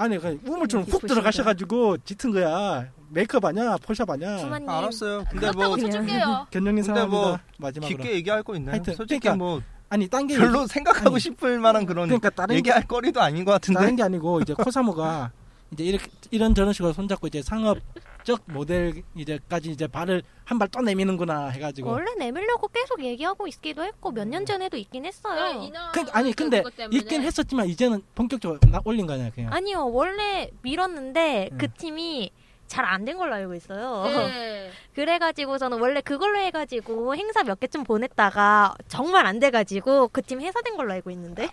[0.01, 1.01] 안에 그 우물처럼 훅.
[1.07, 4.67] 들어가셔가지고 짙은 거야 메이크업 아니야 폴샵 아니야 부모님.
[4.69, 5.23] 알았어요.
[5.29, 6.47] 근데 뭐 쳐줄게요.
[6.51, 8.73] 견령님 근데 사랑합니다 뭐 마지막으로 깊게 얘기할 거 있나요?
[8.73, 12.53] 하여튼, 솔직히 그러니까 뭐 아니 딴 게 별로 생각하고 아니, 싶을 만한 그런 그러니까 다른
[12.53, 13.79] 게 얘기할 거리도 아닌 것 같은데.
[13.79, 15.31] 다른 게 아니고 이제 코사모가
[15.73, 17.77] 이제 이렇게 이런 저런 식으로 손잡고 이제 상업
[18.23, 23.83] 적 모델 이제까지 이제 발을 한 발 또 내미는구나 해가지고 원래 내밀려고 계속 얘기하고 있기도
[23.83, 25.69] 했고 몇 년 전에도 있긴 했어요.
[25.91, 31.49] 그러니까 아니 근데 있긴 했었지만 이제는 본격적으로 나 올린 거 아니야 그냥 아니요 원래 밀었는데
[31.53, 31.57] 음.
[31.57, 32.31] 그 팀이
[32.67, 34.03] 잘 안 된 걸로 알고 있어요.
[34.05, 34.71] 네.
[34.95, 40.93] 그래가지고서는 원래 그걸로 해가지고 행사 몇 개쯤 보냈다가 정말 안 돼가지고 그 팀 해사된 걸로
[40.93, 41.49] 알고 있는데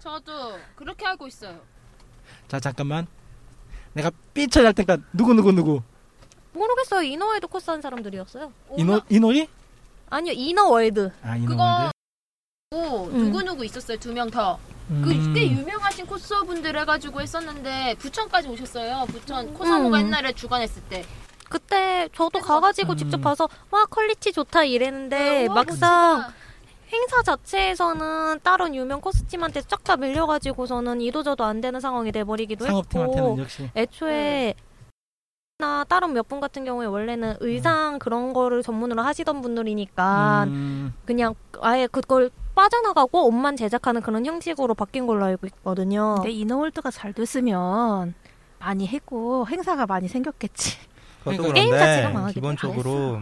[0.00, 1.60] 저도 그렇게 알고 있어요.
[2.48, 3.06] 자 잠깐만
[3.92, 5.82] 내가 삐 쳐야 할 테니까 누구 누구 누구
[6.56, 8.52] 모르겠어요 이너월드 코스 한 사람들이었어요.
[8.76, 9.48] 이노 이노리
[10.10, 11.90] 아니요 이너월드 아 그거 이노리
[12.70, 13.18] 고 음.
[13.24, 14.58] 누구 누구 있었어요 두 명 더.
[14.90, 15.02] 음.
[15.04, 19.06] 그꽤 유명하신 코스어분들 해가지고 했었는데 부천까지 오셨어요.
[19.08, 20.06] 부천 코사모가 음.
[20.06, 21.04] 옛날에 주관했을 때.
[21.48, 22.96] 그때 저도 가가지고 음.
[22.96, 26.34] 직접 봐서 와 퀄리티 좋다 이랬는데 네, 와, 막상 멋지다.
[26.92, 33.40] 행사 자체에서는 다른 유명 코스팀한테 쫙 다 밀려가지고서는 이도저도 안 되는 상황이 돼버리기도 상업팀한테는 했고
[33.42, 34.54] 역시 애초에
[35.58, 41.34] 나 다른 몇 분 같은 경우에 원래는 의상 그런 거를 전문으로 하시던 분들이니까 음, 그냥
[41.62, 46.16] 아예 그걸 빠져나가고 옷만 제작하는 그런 형식으로 바뀐 걸로 알고 있거든요.
[46.16, 48.14] 근데 이너월드가 잘 됐으면
[48.58, 50.76] 많이 했고 행사가 많이 생겼겠지.
[51.24, 53.20] 그러니까 게임 자체가 망하긴 기본적으로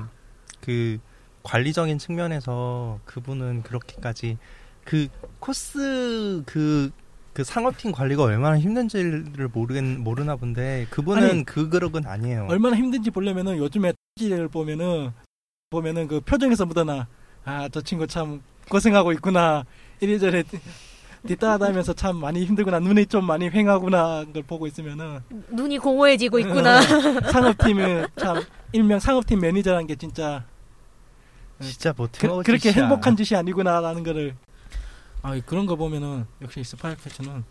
[0.60, 0.98] 그
[1.44, 4.38] 관리적인 측면에서 그분은 그렇게까지
[4.84, 5.06] 그
[5.38, 6.90] 코스 그,
[7.34, 12.46] 그 상업팀 관리가 얼마나 힘든지를 모르겠, 모르나 본데 그분은 아니, 그 그릇은 아니에요.
[12.48, 15.10] 얼마나 힘든지 보려면은 요즘에 를 보면은
[15.70, 17.08] 보면은 그 표정에서 묻어나
[17.44, 19.64] 아 저 친구 참 고생하고 있구나
[20.00, 20.60] 이리저리 뒤-
[21.26, 25.18] 뒤따라다니면서 참 많이 힘들구나 눈이 좀 많이 횡하구나 걸 보고 있으면은
[25.50, 26.80] 눈이 공허해지고 있구나.
[27.32, 30.44] 상업팀은 참 일명 상업팀 매니저라는 게 진짜
[31.60, 32.70] 진짜 뭐 그, 그렇게.
[32.70, 34.36] 행복한 짓이 아니구나라는 거를
[35.24, 37.44] 아 그런 거 보면은 역시 스파이캐쳐는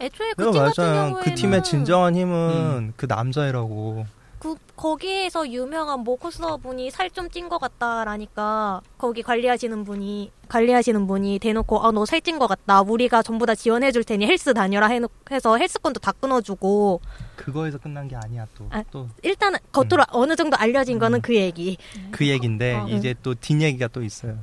[0.00, 0.94] 애초에 그 팀 같은 말했잖아요.
[1.10, 2.92] 경우에는 그 팀의 진정한 힘은 음.
[2.96, 4.06] 그 남자애라고.
[4.38, 11.38] 그 거기에서 유명한 모코스터 분이 살 좀 찐 것 같다라니까 거기 관리하시는 분이 관리하시는 분이
[11.38, 15.10] 대놓고 아너 살 찐 것 같다 우리가 전부 다 지원해 줄 테니 헬스 다녀라 해놓,
[15.30, 17.00] 해서 헬스권도 다 끊어주고
[17.36, 18.66] 그거에서 끝난 게 아니야 또.
[18.70, 21.22] 아, 또 일단은 겉으로 어느 정도 알려진 거는 음.
[21.22, 21.76] 그 얘기
[22.10, 24.38] 그 얘긴데 어, 이제 또 뒷 얘기가 또 있어요.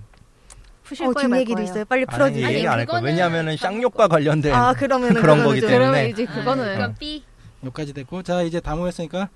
[0.92, 1.70] 푸실 어, 거예요, 말 뒷얘기도 거예요?
[1.72, 3.00] 있어요 빨리 아니, 풀어주세요 얘기 안할 거야.
[3.00, 5.90] 그거는 왜냐하면은 참- 쌍욕과 관련된 아 그러면은 그런 거기 좀- 때문에.
[5.92, 6.76] 그러면 이제 그거는 어.
[6.76, 7.24] 그럼 B.
[7.64, 9.30] 여기까지 됐고 자 이제 다 모였으니까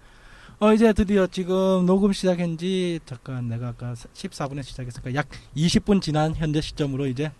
[0.59, 6.35] 어 이제 드디어 지금 녹음 시작한 지 잠깐 내가 아까 14분에 시작했으니까 약 20분 지난
[6.35, 7.31] 현재 시점으로 이제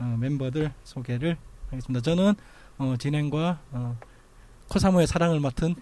[0.00, 1.36] 어, 멤버들 소개를
[1.70, 2.02] 하겠습니다.
[2.02, 2.34] 저는
[2.78, 3.96] 어, 진행과 어,
[4.68, 5.74] 코사모의 사랑을 맡은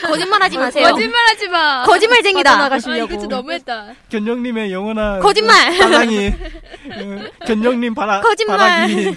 [0.00, 1.84] 거짓말하지 마세요 거짓말하지 마.
[1.84, 3.12] 거짓말쟁이다 아 나가시려고.
[3.12, 3.94] 이거 진짜 너무했다.
[4.08, 5.76] 견영님의 영원한 거짓말!
[5.78, 8.58] 바랑이 어, 견영님 바라 거짓말!
[8.58, 9.14] 바라기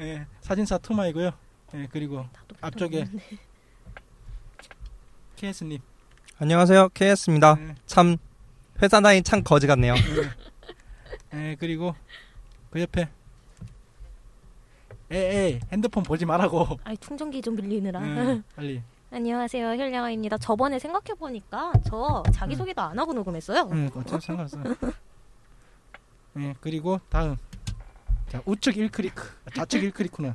[0.00, 1.32] 예, 사진사 투마이고요.
[1.74, 2.26] 예, 그리고
[2.60, 3.06] 앞쪽에
[5.36, 5.78] KS님
[6.38, 6.88] 안녕하세요.
[6.94, 7.56] KS입니다.
[7.60, 8.16] 예, 참
[8.82, 9.94] 회사 나이 참 거지 같네요.
[11.34, 11.94] 예, 그리고
[12.70, 13.08] 그 옆에
[15.10, 18.82] 에에 핸드폰 보지 말라고 아이 충전기 좀 빌리느라 예, 빨리
[19.14, 24.58] 안녕하세요 혈량아입니다 저번에 생각해보니까 저 자기소개도 안 하고 녹음했어요 응, 어차피 상관없어.
[26.40, 27.36] 예, 그리고 다음.
[28.28, 29.12] 자, 우측 1클릭,
[29.54, 30.34] 좌측 1클릭구나.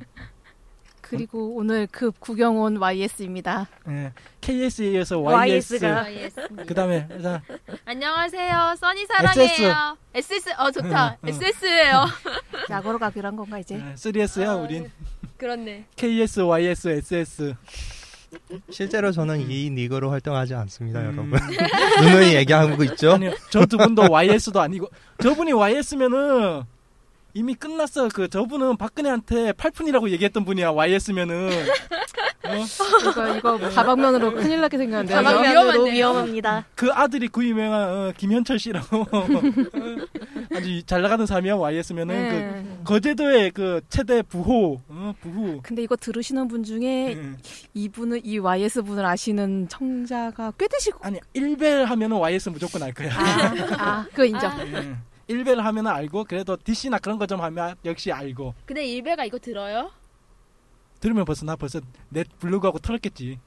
[1.02, 3.68] 그리고 오늘 급 구경 온 YS입니다.
[3.88, 5.84] 예, KS에 이어서 YS.
[5.84, 6.64] YS가.
[6.66, 7.42] 그 다음에, 자,
[7.84, 8.76] 안녕하세요.
[8.78, 9.98] 써니 사랑해요.
[10.14, 10.54] SS.
[10.56, 11.18] 어 좋다.
[11.22, 11.28] 응, 응.
[11.28, 12.06] SS예요.
[12.70, 13.74] 약으로 가기로 한 건가 이제?
[13.74, 14.90] 예, 3S야, 아, 우린.
[15.36, 15.84] 그렇네.
[15.96, 17.54] KS, YS, SS.
[18.70, 21.04] 실제로 저는 이 니거로 활동하지 않습니다, 음.
[21.06, 21.32] 여러분.
[22.02, 23.12] 누누이 얘기하고 있죠?
[23.12, 24.88] 아니요, 저 두 분도 YS도 아니고
[25.22, 26.62] 저분이 YS면은
[27.34, 28.08] 이미 끝났어.
[28.08, 30.70] 그 저분은 박근혜한테 팔푼이라고 얘기했던 분이야.
[30.72, 31.50] YS면은
[32.42, 32.64] 어?
[33.36, 35.14] 이거 이거 다방면으로 큰일 나게 생겼는데.
[35.14, 35.84] 다방면으로.
[35.84, 36.64] 위험합니다.
[36.74, 39.26] 그 아들이 그 유명한 어, 김현철 씨라고 어,
[40.56, 41.56] 아주 잘 나가는 사람이야.
[41.56, 42.64] YS면은 네.
[42.78, 45.60] 그 거제도의 그 최대 부호 어, 부호.
[45.62, 47.36] 근데 이거 들으시는 분 중에 음.
[47.74, 50.98] 이분을 이 YS 분을 아시는 청자가 꽤 거.
[51.02, 53.10] 아니 일벨 하면은 YS 무조건 알 거야.
[53.12, 54.50] 아, 아, 그거 인정.
[54.60, 55.09] 음.
[55.30, 59.90] 일벨 하면은 알고 그래도 DC나 그런 거 좀 하면 역시 알고 근데 일베가 이거 들어요?
[60.98, 63.38] 들으면 벌써 나 벌써 넷 블로그하고 털었겠지.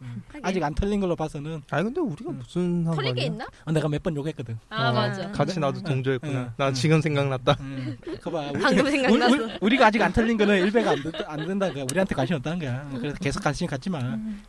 [0.00, 0.20] 음.
[0.42, 3.24] 아직 안 털린 걸로 봐서는 아니, 근데 우리가 무슨 털린 게 상관이야?
[3.26, 3.46] 있나?
[3.66, 4.58] 어, 내가 몇 번 욕했거든.
[4.70, 5.30] 아 어, 맞아.
[5.30, 5.84] 같이 나도 응.
[5.84, 6.54] 동조했구나.
[6.56, 6.74] 나 응.
[6.74, 7.56] 지금 생각났다.
[7.60, 7.96] 음.
[8.04, 8.50] 그거 봐.
[8.52, 9.58] 우리, 방금 생각났어.
[9.60, 11.84] 우리, 가 아직 안 털린 거는 일배가 안, 된- 안 거야.
[11.84, 12.88] 우리한테 관심 없다는 거야.
[12.98, 14.00] 그래서 계속 관심 갖지 마.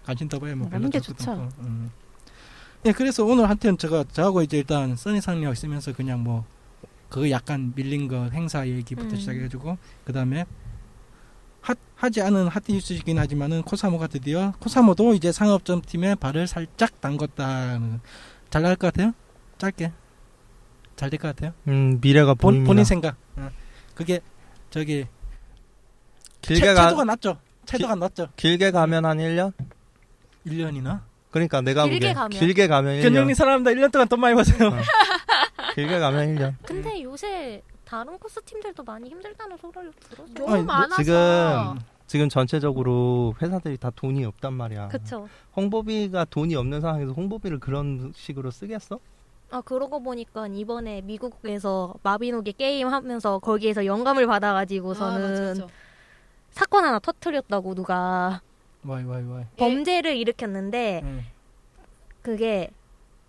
[0.04, 1.32] 관심 더 봐야 뭐게 좋지도 좋죠.
[1.32, 1.50] 않고.
[1.60, 1.92] 음.
[2.86, 6.44] 예, 그래서 오늘 한텐 제가 저하고 이제 일단 써니 상력 있으면서 그냥 뭐
[7.10, 9.16] 그거 약간 밀린 거 행사 얘기부터 음.
[9.16, 10.46] 시작해가지고 그 다음에
[11.62, 18.00] 하, 하지 않은 핫 뉴스이긴 하지만은 코사모가 드디어 코사모도 이제 상업점 팀에 발을 살짝 담궜다.
[18.50, 19.14] 잘 나갈 것 같아요?
[19.58, 19.92] 짧게
[20.98, 21.54] 잘 될 것 같아요?
[21.70, 22.68] 음, 미래가 본, 보입니다.
[22.68, 23.16] 본인 생각.
[23.38, 23.50] 어.
[23.96, 24.20] 그게
[24.70, 25.06] 저기
[26.42, 27.38] 길게 채, 가, 채도가 낮죠.
[27.66, 28.28] 채도가 낮죠.
[28.36, 29.54] 길게 가면 한 1년?
[30.46, 31.02] 1년이나.
[31.34, 32.30] 그러니까 내가 길게 보기엔 가면?
[32.30, 33.02] 길게 가면 1년.
[33.02, 33.72] 견영님 사랑합니다.
[33.72, 34.68] 1년 동안 돈 많이 버세요.
[34.70, 34.74] 어.
[35.74, 36.54] 길게 가면 1년.
[36.64, 40.34] 근데 요새 다른 코스 팀들도 많이 힘들다는 소리를 들었어요.
[40.36, 41.02] 너무 아니, 많아서.
[41.02, 44.90] 지금 지금 전체적으로 회사들이 다 돈이 없단 말이야.
[44.90, 45.28] 그쵸.
[45.56, 49.00] 홍보비가 돈이 없는 상황에서 홍보비를 그런 식으로 쓰겠어?
[49.50, 55.68] 아 그러고 보니까 이번에 미국에서 마비노기 게임 하면서 거기에서 영감을 아, 받아가지고서는 맞아.
[56.52, 58.42] 사건 하나 터트렸다고 누가
[58.86, 59.44] why why why.
[59.58, 61.24] 범죄를 일으켰는데 응.
[62.22, 62.70] 그게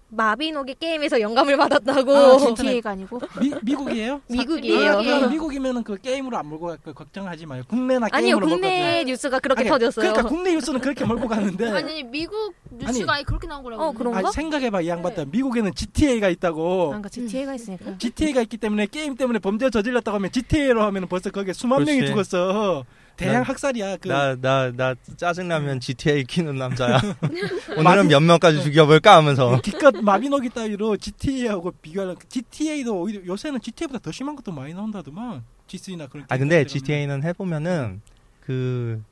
[0.08, 2.38] 마비노기 게임에서 영감을 받았다고 아?
[2.38, 4.20] GTA가 아니고 미, 미국이에요?
[4.30, 4.98] 미국이에요.
[4.98, 7.62] 아, 그럼 미국이면은 그 게임으로 안 몰고 갈거 걱정하지 마요.
[7.68, 10.12] 국내나 아니요 게임으로 국내 몰고 뉴스가 그렇게 아니, 터졌어요.
[10.12, 13.82] 그러니까 국내 뉴스는 그렇게 몰고 가는데 아니 미국 뉴스가 아니, 그렇게 나온 거라고.
[13.82, 13.92] 어.
[13.92, 14.18] 그런가?
[14.18, 16.88] 아니, 생각해봐 이 양반들 미국에는 GTA가 있다고.
[16.90, 21.52] 뭔가 GTA가 있으니까 GTA가 있기 때문에 게임 때문에 범죄 저질렀다고 하면 GTA로 하면 벌써 거기에
[21.54, 22.12] 수만 명이 그렇지.
[22.12, 22.84] 죽었어.
[23.16, 23.96] 난- 학살이야.
[23.98, 27.00] 그 나 나 나 짜증나면 GTA 키는 남자야.
[27.78, 29.60] 오늘은 몇 명까지 죽여볼까 하면서.
[29.62, 36.10] 기껏 마비노기 따위로 GTA하고 비교하는 GTA도 오히려 요새는 GTA보다 더 심한 것도 많이 나온다더만 G3나
[36.10, 36.26] 그런.
[36.28, 38.00] 아 근데 GTA는 해보면은
[38.40, 39.02] 그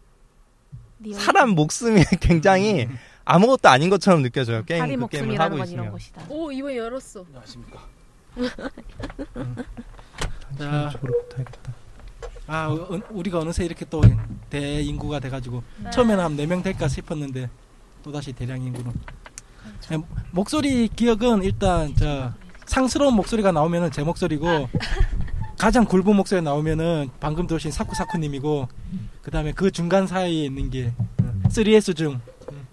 [1.15, 2.89] 사람 목숨이 굉장히
[3.25, 4.65] 아무것도 아닌 것처럼 느껴져요.
[4.65, 5.85] 게임 그 게임을 하고 건 있으면.
[5.85, 6.23] 이런 것이다.
[6.29, 7.25] 오 이번 열었어.
[7.27, 7.81] 안녕하십니까.
[10.59, 11.73] 자, 저로 타야겠다.
[12.53, 14.03] 아 어, 우리가 어느새 이렇게 또
[14.51, 17.49] 대인구가 돼가지고 처음에는 한 4명 될까 싶었는데
[18.03, 18.93] 또 다시 대량 인구로
[19.91, 19.97] 예,
[20.33, 22.31] 목소리 기억은 일단 저
[22.67, 24.69] 상스러운 목소리가 나오면은 제 목소리고
[25.59, 28.69] 가장 굵은 목소리 나오면은 방금 들으신 사쿠사쿠님이고
[29.23, 32.67] 그 다음에 그 중간 사이에 있는 게 어, 3S 중 음,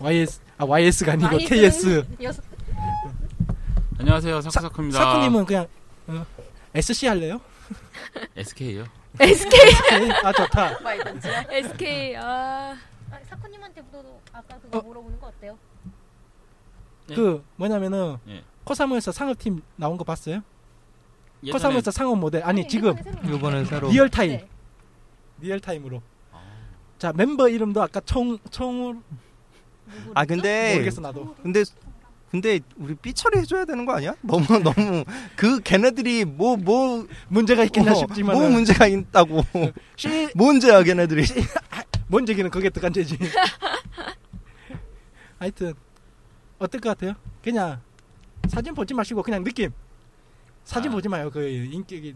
[0.00, 1.48] YS 아 YS가 아니고 YS.
[1.48, 2.44] KS 여섯-
[3.98, 4.98] 안녕하세요 사쿠사쿠입니다.
[4.98, 5.66] 사쿠님은 그냥
[6.08, 6.26] 어,
[6.74, 7.40] SC 할래요?
[8.36, 8.84] SK요.
[9.20, 9.58] SK
[10.24, 10.78] 아 좋다.
[11.50, 12.76] SK 아.
[13.10, 14.82] 아, 사쿠님한테 묻어도 아까 그거 어.
[14.82, 15.58] 물어보는 거 어때요?
[17.08, 17.14] 네.
[17.14, 18.44] 그 뭐냐면은 예.
[18.64, 20.42] 코사모에서 상업팀 나온 거 봤어요?
[21.42, 22.44] 예전에 코사모에서 상업 모델.
[22.44, 22.94] 아니 지금.
[23.24, 23.88] 이번엔 새로.
[23.88, 24.32] 리얼 타임.
[24.32, 24.48] 네.
[25.40, 26.02] 리얼 타임으로.
[26.32, 26.42] 아,
[26.98, 28.98] 자 멤버 이름도 아까 총 총을
[30.14, 31.34] 아 근데 모르겠어 나도.
[31.42, 31.64] 근데
[32.30, 34.14] 근데 우리 삐 처리 해줘야 되는 거 아니야?
[34.20, 35.02] 너무 너무
[35.34, 39.42] 그 걔네들이 뭐뭐 문제가 있겠나 어, 싶지만 뭐 문제가 있다고.
[39.96, 41.24] 시 문제야 걔네들이?
[42.08, 43.18] 뭔제기는 그게 득한 죄지.
[45.38, 45.74] 하여튼
[46.58, 47.14] 어떨 것 같아요?
[47.42, 47.80] 그냥
[48.48, 49.70] 사진 보지 마시고 그냥 느낌.
[50.64, 50.94] 사진 아.
[50.94, 52.14] 보지 마요 그 인격이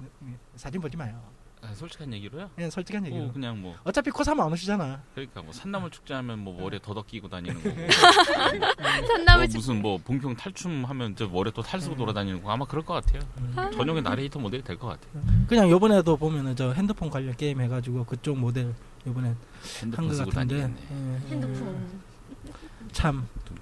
[0.56, 1.22] 사진 보지 마요
[1.64, 2.50] 아, 솔직한 얘기로요.
[2.56, 6.60] 그냥 솔직한 얘기로 뭐 그냥 뭐 어차피 코사모 안 오시잖아 그러니까 뭐 산나물 축제하면 뭐
[6.60, 11.80] 머리에 더덕 끼고 다니는 거고 산나물 뭐 무슨 뭐 본평 탈춤 하면 저 머리에 또탈
[11.80, 13.22] 쓰고 돌아다니는 거 아마 그럴 것 같아요.
[13.38, 13.54] 음.
[13.76, 15.22] 전용의 나레이터 모델이 될 것 같아요.
[15.46, 18.74] 그냥 요번에도 보면은 저 핸드폰 관련 게임 해가지고 그쪽 모델
[19.06, 19.36] 요번에 한
[19.82, 20.80] 핸드폰 것 쓰고 같은데 다니겠네.
[20.90, 22.02] 예, 핸드폰.
[22.90, 23.60] 참 누구?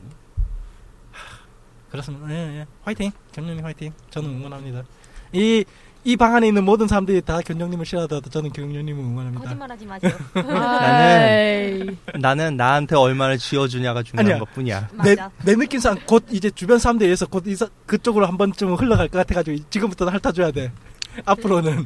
[1.90, 2.30] 그렇습니다.
[2.30, 2.66] 예, 예.
[2.82, 4.84] 화이팅 경영님 화이팅 저는 응원합니다.
[5.32, 5.64] 이
[6.04, 9.44] 이 방 안에 있는 모든 사람들이 다 견영님을 싫어하더라도 저는 경영님을 응원합니다.
[9.44, 10.12] 거짓말하지 마세요.
[10.34, 14.38] 나는 나는 나한테 얼마를 쥐어주냐가 중요한 아니야.
[14.38, 14.88] 것뿐이야.
[15.04, 15.30] 내, 맞아.
[15.44, 19.58] 내 느낌상 곧 이제 주변 사람들에 의해서 곧 이사, 그쪽으로 한 번쯤 흘러갈 것 같아가지고
[19.70, 20.72] 지금부터 핥아줘야 돼.
[21.26, 21.84] 앞으로는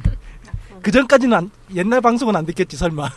[0.81, 3.09] 그 전까지는 안- 옛날 방송은 안 듣겠지 설마.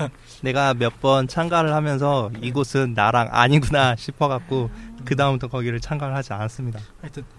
[0.42, 4.70] 내가 몇 번 참가를 하면서 이곳은 나랑 아니구나 싶어갖고
[5.04, 6.80] 그 다음부터 거기를 참가를 하지 않았습니다.
[7.00, 7.37] 하여튼 아,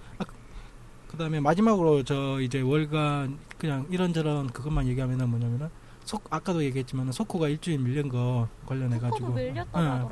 [1.10, 5.70] 그 다음에 마지막으로 저 이제 월간 그냥 이런저런 그것만 얘기하면은 뭐냐면은
[6.06, 9.34] 속 아까도 얘기했지만 소코가 일주일 밀린 거 관련해 가지고
[9.76, 10.08] 응.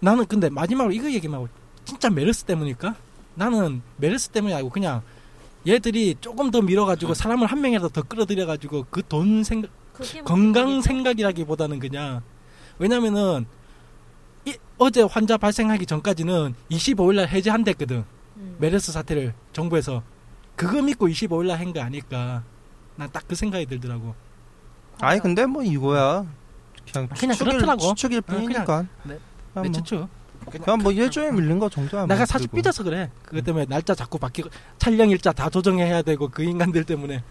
[0.00, 1.48] 나는 근데 마지막으로 이거 얘기만 하고
[1.84, 2.94] 진짜 메르스 때문일까?
[3.34, 5.02] 나는 메르스 때문이 아니고 그냥
[5.66, 9.70] 얘들이 조금 더 밀어가지고 사람을 한 명이라도 더 끌어들여가지고 그 돈 생각
[10.24, 12.22] 건강 생각이라기보다는 그냥
[12.78, 13.46] 왜냐면은
[14.46, 18.04] 이, 어제 환자 발생하기 전까지는 25일 날 해제한댔거든
[18.40, 18.56] 음.
[18.58, 20.02] 메르스 사태를 정부에서
[20.56, 22.42] 그거 믿고 25일 날 한 거 아닐까
[22.96, 24.14] 난 딱 그 생각이 들더라고
[25.00, 26.26] 아니 근데 뭐 이거야
[26.92, 27.94] 그냥 그냥 추측일, 그렇더라고.
[27.94, 28.86] 추측일 어, 뿐이니까.
[29.04, 29.18] 네.
[29.54, 30.08] 그냥 내 뭐, 추측
[30.64, 32.02] 그냥 뭐 일주일 밀린 거 정도야.
[32.06, 32.56] 내가 뭐, 사실 그리고.
[32.56, 34.48] 삐져서 그래 그것 때문에 날짜 자꾸 바뀌고
[34.78, 37.22] 촬영 일자 다 조정해야 되고 그 인간들 때문에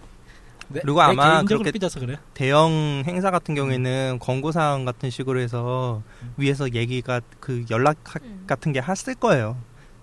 [0.69, 5.39] 내, 그리고 내 아마 그렇게 삐져서 그래 대형 행사 같은 경우에는 권고 사항 같은 식으로
[5.39, 6.01] 해서
[6.37, 8.43] 위에서 얘기가 그 연락 하- 음.
[8.47, 9.57] 같은 게 했을 거예요.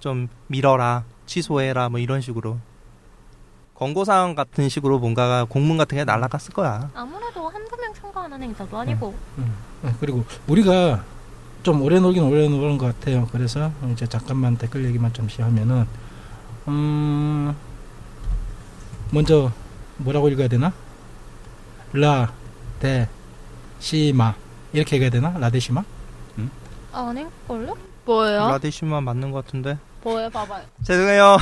[0.07, 2.59] 좀 밀어라, 취소해라 뭐 이런 식으로.
[3.75, 6.89] 권고사항 같은 식으로 뭔가가 공문 같은 게 날라갔을 거야.
[6.95, 9.13] 아무래도 한두 명 참가하는 행사도 아니고
[9.83, 11.03] 네, 그리고 우리가
[11.65, 13.27] 좀 오래 놀긴 오래 노는 것 같아요.
[13.33, 15.89] 그래서 이제 잠깐만 댓글 얘기만 좀씩 하면은
[16.69, 17.57] 음
[19.11, 19.51] 먼저
[19.97, 20.73] 뭐라고 읽어야 되나?
[21.95, 22.33] 라,
[22.79, 23.09] 데,
[23.81, 24.37] 시마
[24.73, 25.37] 이렇게 읽어야 되나?
[25.37, 25.83] 라데시마?
[26.93, 27.77] 아닐걸요?
[28.05, 28.49] 뭐예요?
[28.51, 29.79] 라디시만 맞는 것 같은데.
[30.07, 30.31] 뭐예요?
[30.31, 30.65] 봐봐요.
[30.85, 31.37] 죄송해요.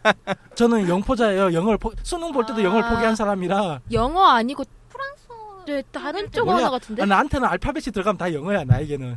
[0.56, 1.52] 저는 영포자예요.
[1.52, 2.64] 영어를 포, 수능 볼 때도 아.
[2.64, 5.28] 영어를 포기한 사람이라 영어 아니고 프랑스
[5.66, 6.48] 네, 다른 쪽.
[6.48, 7.02] 언어 같은데.
[7.02, 9.16] 아, 나한테는 알파벳이 들어가면 다 영어야 나에게는.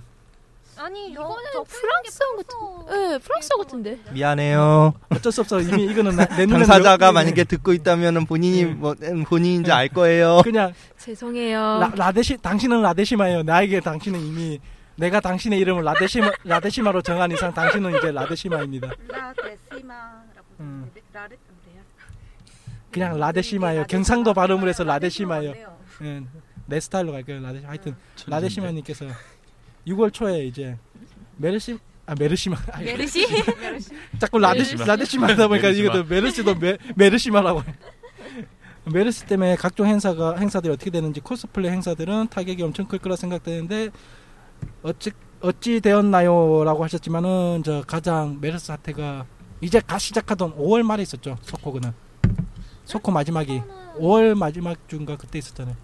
[0.78, 3.10] 아니 이거는 저 프랑스어 같은.
[3.12, 4.00] 네, 프랑스어 같은데.
[4.12, 4.94] 미안해요.
[5.10, 5.62] 어쩔 수 없어.
[5.62, 8.74] 이미 이거는 나, 내 눈에 당사자가 만약에 듣고 있다면 본인이 네.
[8.74, 8.96] 뭐
[9.30, 10.42] 본인인지 알 거예요.
[10.44, 11.80] 그냥 죄송해요.
[11.80, 13.44] 라, 라데시 당신은 라데시마예요.
[13.44, 14.60] 나에게 당신은 이미
[15.02, 18.88] 내가 당신의 이름을 라데시마 라데시마로 정한 이상 당신은 이제 라데시마입니다.
[19.08, 20.92] 라데시마라고 음.
[21.12, 21.36] 라데?
[22.92, 23.86] 그냥 라데시마예요.
[23.88, 25.54] 경상도 발음을 해서 라데시마예요.
[26.04, 26.22] 예,
[26.68, 27.42] 내 스타일로 갈게요.
[27.42, 27.96] 라데시 하여튼
[28.28, 29.08] 라데시마님께서
[29.88, 30.78] 6월 초에 이제
[31.38, 33.26] 메르시 아 메르시마 아니, 메르시?
[34.20, 34.86] 자꾸 라데시 메르시마.
[34.86, 35.70] 라데시마 하다 보니까.
[35.70, 37.76] 이것도 메르시도 메, 메르시마라고 해.
[38.94, 43.90] 메르시 때문에 각종 행사가 행사들이 어떻게 되는지 코스플레이 행사들은 타격이 엄청 클 거라 생각되는데
[44.84, 49.26] 어찌 어찌 되었나요라고 하셨지만은 저 가장 메르스 사태가
[49.62, 51.94] 이제 가 시작하던 5월 말에 있었죠 서코그는.
[52.86, 53.62] 서코 마지막이
[54.00, 55.76] 5월 마지막 주인가 그때 있었잖아요.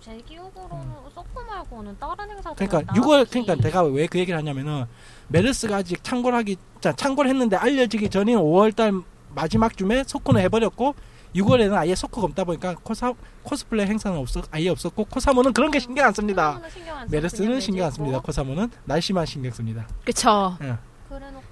[0.00, 4.84] 제 기억으로는 서프 말고는 다른 행사들 그러니까 6월 그러니까 내가 왜 그 얘기를 하냐면은
[5.28, 8.92] 메르스가 아직 창궐 하기 자 창궐 했는데 알려지기 전인 5월 달
[9.34, 10.94] 마지막 쯤에 서코는 해버렸고
[11.34, 13.12] 6월에는 아예 서코가 없다 보니까 코사
[13.42, 16.60] 코스플레이 행사는 없었 아예 없었고 코사모는 그런 게 신경 안 씁니다.
[17.10, 18.20] 메르스는 신경 안 씁니다.
[18.20, 19.86] 코사모는 날씨만 신경 씁니다.
[20.04, 20.56] 그쵸.
[21.08, 21.42] 그래놓고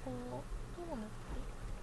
[0.75, 0.97] 또 뭐.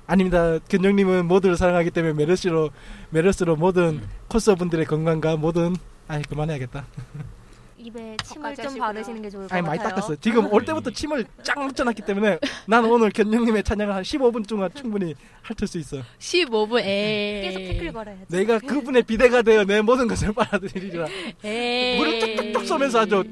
[0.06, 0.58] 아닙니다.
[0.68, 2.70] 견정님은 모두를 사랑하기 때문에 메르스로
[3.10, 5.76] 메르스로 모든 코스어분들의 건강과 모든
[6.08, 6.84] 아이 그만해야겠다.
[7.84, 8.86] 입에 침을 좀 하시구나.
[8.86, 9.94] 바르시는 게 좋을 것 아니 많이 같아요.
[9.96, 10.16] 닦았어.
[10.16, 15.14] 지금 올 때부터 침을 쫙 묻혀놨기 때문에 난 오늘 견정님의 찬양을 한 15분 동안 충분히
[15.42, 15.98] 핥을 수 있어.
[16.18, 17.42] 15분 에.
[17.42, 18.26] 계속 피클거려야지.
[18.28, 21.06] 내가 그분의 비대가 되어 내 모든 것을 빨아들이리라.
[21.44, 21.98] 에.
[21.98, 23.24] 물을 뚝뚝뚝 쏘면서 아주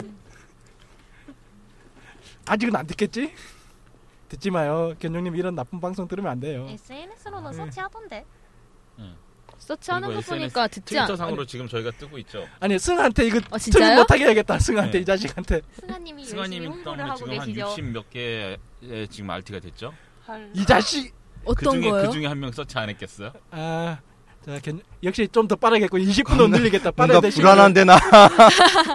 [2.46, 3.32] 아직은 안 듣겠지?
[4.28, 4.94] 듣지 마요.
[4.98, 6.66] 견정님 이런 나쁜 방송 들으면 안 돼요.
[6.68, 7.56] SNS로는 네.
[7.56, 8.24] 서치하던데.
[9.62, 11.06] 서치하는 거 보니까 SNS 듣지 않.
[11.06, 12.46] 트위터상으로 지금 저희가 뜨고 있죠.
[12.60, 13.96] 아니 승한테 이거 어, 진짜요?
[13.96, 14.58] 못하게 해야겠다.
[14.58, 14.98] 승한테 네.
[14.98, 17.66] 이 자식한테 승아님이 열심히 승아님이 홍보를 하고 지금 한 계시죠.
[17.76, 18.58] 60몇 개의
[19.10, 19.94] 지금 RT가 됐죠.
[20.54, 21.12] 이 자식.
[21.44, 22.06] 그 어떤 중에 거요?
[22.06, 23.32] 그 중에 한 명 서치 안 했겠어요?
[23.50, 23.98] 아,
[24.44, 26.92] 자, 견, 역시 좀 더 빠르겠고 20분은 늘리겠다.
[26.96, 27.96] 뭔가 빠르야 될 불안한데 나.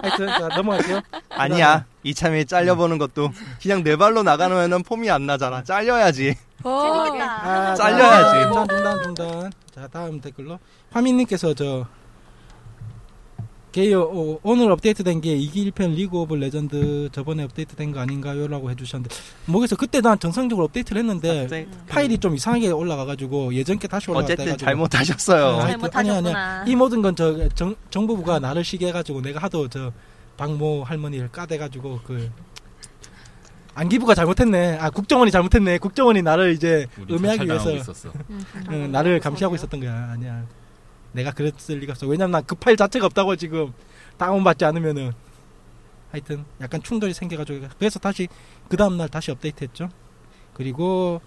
[0.02, 1.00] 하여튼 자, 넘어갈게요.
[1.30, 1.84] 아니야.
[2.02, 3.30] 이참에 잘려보는 것도
[3.62, 5.62] 그냥 내 발로 나가면은 폼이 안 나잖아.
[5.64, 6.34] 잘려야지.
[6.62, 7.24] 재밌겠다.
[7.70, 8.54] 아, 잘려야지.
[8.54, 9.52] 자, 중단 중단.
[9.74, 10.58] 자, 다음 댓글로
[10.90, 11.86] 화민님께서 저
[13.70, 19.14] 게이어 어, 오늘 업데이트된 게 2기 1편 리그 오브 레전드 저번에 업데이트된 거 아닌가요?라고 해주셨는데
[19.46, 19.76] 모르겠어.
[19.76, 24.64] 그때 난 정상적으로 업데이트를 했는데 파일이 좀 이상하게 올라가가지고 예전 게 다시 올라갔다 어쨌든 해가지고
[24.66, 25.52] 잘못하셨어요.
[25.58, 26.64] 네, 하여튼 아니, 아니, 잘못하셨구나.
[26.66, 29.92] 이 모든 건 저 정부부가 나를 시게 해가지고 내가 하도 저
[30.36, 32.30] 박모 할머니를 까대가지고 그
[33.74, 34.78] 안기부가 잘못했네.
[34.80, 35.78] 아 국정원이 잘못했네.
[35.78, 38.12] 국정원이 나를 이제 음해하기 위해서 있었어.
[38.70, 40.10] 응, 나를 감시하고 있었던 거야.
[40.12, 40.44] 아니야.
[41.12, 42.06] 내가 그랬을 리가 없어.
[42.06, 43.72] 왜냐면 난 그 파일 자체가 없다고 지금
[44.18, 45.12] 다운받지 않으면은
[46.10, 48.28] 하여튼 약간 충돌이 생겨가지고 그래서 다시
[48.68, 49.88] 그 다음 날 다시 업데이트했죠.
[50.54, 51.20] 그리고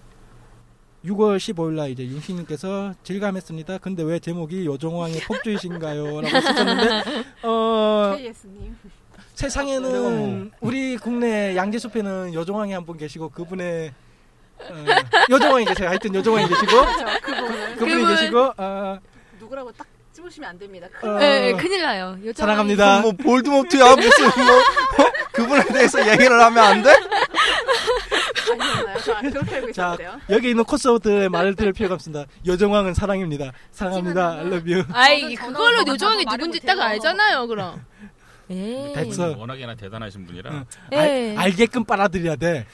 [1.04, 3.78] 6월 15일 날 이제 윤식님께서 질감했습니다.
[3.78, 6.20] 근데 왜 제목이 요정왕의 폭주이신가요?
[6.20, 7.02] 라고 쓰셨는데,
[7.42, 8.16] 어.
[9.34, 13.92] 세상에는 우리 국내 양재숲에는 요정왕이 한 분 계시고 그분의
[14.60, 14.84] 어,
[15.30, 15.88] 요정왕이 계세요.
[15.88, 17.20] 하여튼 요정왕이 계시고 그렇죠.
[17.24, 18.08] 그분은 그분이 그분.
[18.16, 18.98] 계시고 어,
[19.42, 20.86] 누구라고 딱 찝으시면 안 됩니다.
[21.02, 22.16] 어, 네, 큰일 나요.
[22.22, 23.00] 요정왕이- 사랑합니다.
[23.00, 24.56] 뭐 볼드모트야 무슨 뭐
[25.06, 25.12] 어?
[25.32, 26.94] 그분에 대해서 얘기를 하면 안 돼?
[29.72, 29.96] 자.
[30.30, 32.26] 여기 있는 코스들의 말을 들을 필요가 없습니다.
[32.46, 33.52] 요정왕은 사랑입니다.
[33.72, 34.32] 사랑합니다.
[34.40, 34.84] I love you.
[34.92, 36.60] 아이 그걸로 요정왕이 누군지.
[36.60, 37.46] 딱 알잖아요.
[37.46, 37.84] 그럼.
[38.50, 38.92] 에이.
[38.94, 39.34] 됐어.
[39.38, 40.64] 워낙에나 대단하신 분이라 응.
[40.92, 40.96] 예.
[40.96, 42.66] 알, 알게끔 빨아들여야 돼.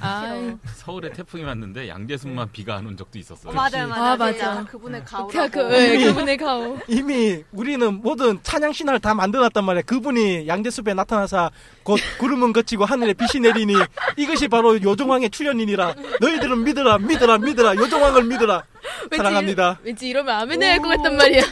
[0.00, 3.50] 아, 서울에 태풍이 왔는데 양재숲만 비가 안 온 적도 있었어요.
[3.50, 4.04] 어, 맞아요, 맞아요.
[4.12, 4.64] 아, 맞아.
[4.64, 5.50] 그분의 그, 가오라고.
[5.50, 6.78] 그, 예, 그분의 가오.
[6.88, 9.82] 이미 우리는 모든 찬양 신화를 다 만들어놨단 말이야.
[9.82, 11.50] 그분이 양재숲에 나타나서
[11.82, 13.74] 곧 구름은 거치고 하늘에 빛이 내리니
[14.16, 15.94] 이것이 바로 요정왕의 출현이니라.
[16.20, 17.74] 너희들은 믿으라, 믿으라, 믿으라.
[17.76, 18.64] 요정왕을 믿으라.
[19.10, 19.78] 왠지 사랑합니다.
[19.82, 21.42] 왠지 이러면 아멘을 할 것 같단 말이야.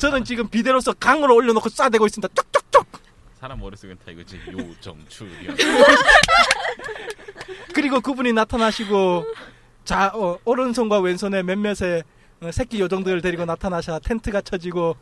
[0.00, 2.28] 저는 지금 비대로서 강으로 올려놓고 쏴대고 있습니다.
[2.34, 2.86] 쪽쪽쪽.
[3.38, 4.40] 사람 머릿속엔 다 이거지.
[4.50, 5.56] 요정출연.
[7.74, 9.26] 그리고 그분이 나타나시고
[9.84, 12.02] 자 어, 오른손과 왼손에 몇몇의
[12.40, 14.96] 어, 새끼 요정들을 데리고 나타나셔 텐트가 쳐지고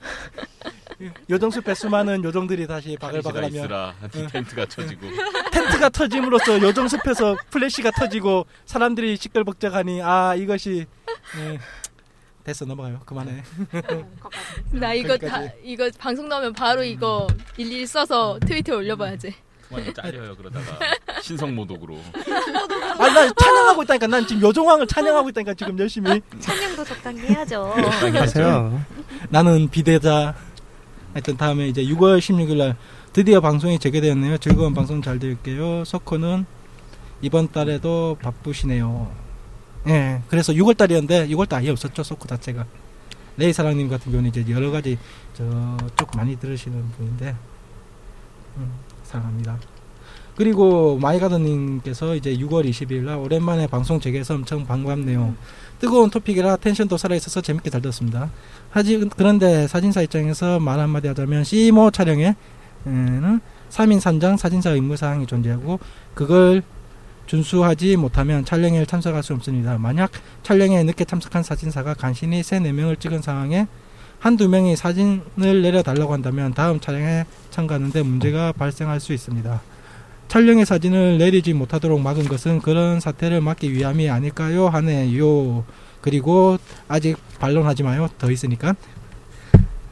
[1.31, 3.95] 요정숲에 수많은 요정들이 다시 바글바글 바글바글하며 있으라
[4.33, 5.07] 텐트가 쳐지고
[5.53, 10.87] 텐트가 터짐으로써 요정숲에서 플래시가 터지고 사람들이 시끌벅적하니 아 이것이
[11.39, 11.59] 예,
[12.49, 13.43] 됐어 넘어가요 그만해
[14.73, 15.43] 나 이거 다.
[15.63, 17.27] 이거 방송 나오면 바로 이거
[17.59, 19.35] 일일이 써서 트위터에 올려봐야지.
[19.69, 20.79] 그만 잘려요 그러다가
[21.21, 21.99] 신성모독으로
[22.97, 27.75] 난 찬양하고 있다니까 난 지금 요정왕을 찬양하고 있다니까 지금 열심히 찬양도 적당히 해야죠.
[28.17, 28.83] 하세요.
[29.29, 30.35] 나는 비대자.
[31.13, 32.77] 하여튼 다음에 이제 6월 16일 날
[33.13, 34.39] 드디어 방송이 재개되었네요.
[34.39, 35.85] 즐거운 방송 잘 들을게요.
[35.85, 36.47] 석호는
[37.21, 39.28] 이번 달에도 바쁘시네요.
[39.87, 42.03] 예, 그래서 6월 달이었는데 6월 달 아예 없었죠.
[42.03, 42.67] 석호 자체가.
[43.37, 44.99] 레이 사랑님 같은 경우는 이제 여러 가지
[45.33, 47.37] 저쪽 많이 들으시는 분인데
[48.57, 48.73] 음,
[49.05, 49.59] 사랑합니다.
[50.35, 55.35] 그리고 마이가드님께서 이제 6월 20일 날 오랜만에 방송 재개해서 엄청 반갑네요.
[55.81, 58.31] 뜨거운 토픽이라 텐션도 살아있어서 재밌게 잘 들었습니다.
[58.71, 62.35] 하지 그런데 사진사 입장에서 말 한마디 하자면 시모 촬영에는
[62.85, 65.81] 3인 3장 사진사 의무사항이 존재하고
[66.15, 66.63] 그걸
[67.29, 69.79] 준수하지 못하면 촬영에 참석할 수 없습니다.
[69.79, 70.11] 만약
[70.43, 73.69] 촬영에 늦게 참석한 사진사가 간신히 3, 4명을 찍은 상황에
[74.19, 79.61] 한두 명이 사진을 내려달라고 한다면 다음 촬영에 참가하는데 문제가 발생할 수 있습니다.
[80.29, 84.69] 촬영의 사진을 내리지 못하도록 막은 것은 그런 사태를 막기 위함이 아닐까요?
[84.69, 85.65] 하네요.
[86.01, 86.57] 그리고
[86.89, 88.09] 아직 반론하지 마요.
[88.19, 88.75] 더 있으니까.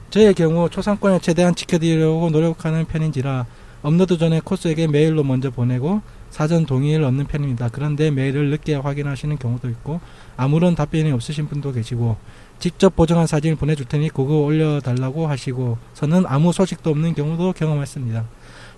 [0.08, 3.44] 저의 경우 초상권을 최대한 지켜드리려고 노력하는 편인지라
[3.82, 6.00] 업로드 전에 코스에게 메일로 먼저 보내고
[6.36, 7.70] 사전 동의를 얻는 편입니다.
[7.72, 10.00] 그런데 메일을 늦게 확인하시는 경우도 있고
[10.36, 12.18] 아무런 답변이 없으신 분도 계시고
[12.58, 18.26] 직접 보정한 사진을 보내줄 테니 그거 올려달라고 하시고 저는 아무 소식도 없는 경우도 경험했습니다.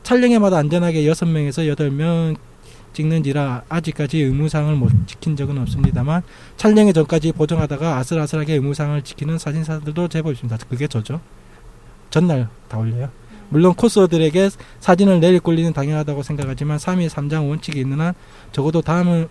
[0.04, 2.36] 촬영에마다 안전하게 6명에서 8명
[2.92, 6.22] 찍는지라 아직까지 의무사항을 못 지킨 적은 없습니다만
[6.56, 10.56] 촬영의 전까지 보정하다가 아슬아슬하게 의무사항을 지키는 사진사들도 제법 있습니다.
[10.68, 11.20] 그게 저죠.
[12.10, 13.10] 전날 다 올려요.
[13.50, 18.14] 물론 코스들에게 사진을 내릴 권리는 당연하다고 생각하지만 3일 3장 원칙이 있는 한
[18.52, 19.28] 적어도 다음을,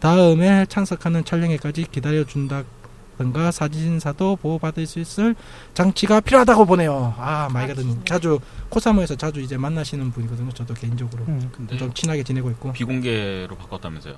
[0.00, 5.34] 다음에 참석하는 촬영회까지 기다려준다던가 사진사도 보호받을 수 있을
[5.74, 7.14] 장치가 필요하다고 보네요.
[7.18, 8.04] 아, 마이가드님.
[8.04, 8.38] 자주,
[8.68, 10.50] 코사모에서 자주 이제 만나시는 분이거든요.
[10.52, 11.24] 저도 개인적으로.
[11.28, 11.50] 음.
[11.52, 12.72] 근데 좀 친하게 지내고 있고.
[12.72, 14.14] 비공개로 바꿨다면서요.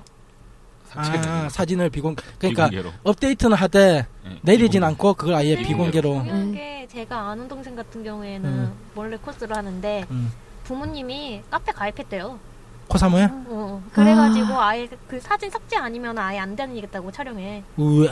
[0.95, 2.93] 아, 사진을 비공, 그러니까 비공개로.
[3.03, 4.85] 업데이트는 하되 네, 내리진 비공개.
[4.85, 5.61] 않고 그걸 아예 네.
[5.63, 6.09] 비공개로.
[6.23, 8.73] 중요한 게 제가 아는 동생 같은 경우에는 음.
[8.95, 10.31] 원래 코스를 하는데 음.
[10.63, 12.39] 부모님이 카페 가입했대요.
[12.87, 13.29] 코사모에?
[13.31, 14.77] 어, 그래가지고 아.
[14.77, 17.63] 예그 사진 삭제 아니면 아예 안 다니겠다고 촬영해.
[17.77, 18.09] 우와,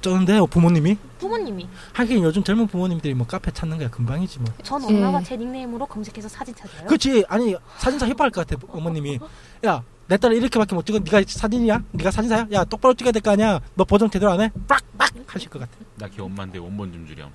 [0.00, 0.96] 쩌는데요, 부모님이?
[1.18, 1.68] 부모님이.
[1.94, 4.52] 하긴 요즘 젊은 부모님들이 뭐 카페 찾는 거야 금방이지 뭐.
[4.62, 5.24] 전 엄마가 예.
[5.24, 6.86] 제 닉네임으로 검색해서 사진 찾아요.
[6.86, 7.24] 그렇지.
[7.28, 9.18] 아니 사진사 협박할 것 같아 어머님이.
[9.66, 10.98] 야, 내 딸을 이렇게밖에 못 찍어.
[10.98, 11.82] 네가 사진이야?
[11.92, 12.48] 네가 사진사야?
[12.52, 13.60] 야, 똑바로 찍어야 될 거 아니야.
[13.74, 14.50] 너 보정 제대로 안 해?
[14.68, 15.72] 빡빡 하실 것 같아.
[15.96, 17.30] 나 걔 엄마인데 원본 좀 주렴.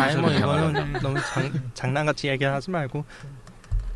[0.00, 3.04] 아니 뭐 이거는 너무 장, 장난같이 얘기하지 말고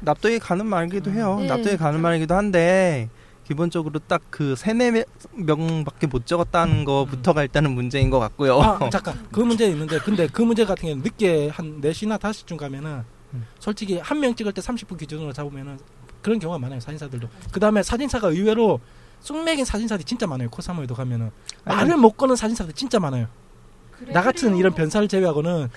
[0.00, 1.38] 납득이 가는 말이기도 해요.
[1.40, 1.46] 네.
[1.46, 3.08] 납득이 가는 말이기도 한데
[3.46, 5.04] 기본적으로 딱 그 세네
[5.34, 8.60] 명밖에 못 적었다는 거부터가 일단은 문제인 것 같고요.
[8.60, 9.26] 아, 잠깐.
[9.32, 13.02] 그 문제 있는데 근데 그 문제 같은 경우는 늦게 한 4시나 5시쯤 가면은
[13.34, 13.46] 음.
[13.58, 15.78] 솔직히 한 명 찍을 때 30분 기준으로 잡으면은
[16.22, 16.80] 그런 경우가 많아요.
[16.80, 17.28] 사진사들도.
[17.52, 18.80] 그 다음에 사진사가 의외로
[19.20, 20.48] 쑥맥인 사진사들이 진짜 많아요.
[20.50, 21.30] 코사모에도 가면은
[21.64, 23.26] 말을 못 거는 사진사들 진짜 많아요.
[24.08, 25.68] 나 같은 이런 변사를 제외하고는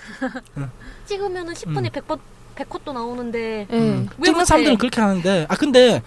[1.06, 2.18] 찍으면은 10분에 100번
[2.56, 3.76] 100컷도 나오는데 예.
[3.76, 4.08] 음.
[4.18, 4.44] 왜 찍는?
[4.44, 6.02] 사람들은 그렇게 하는데 아 근데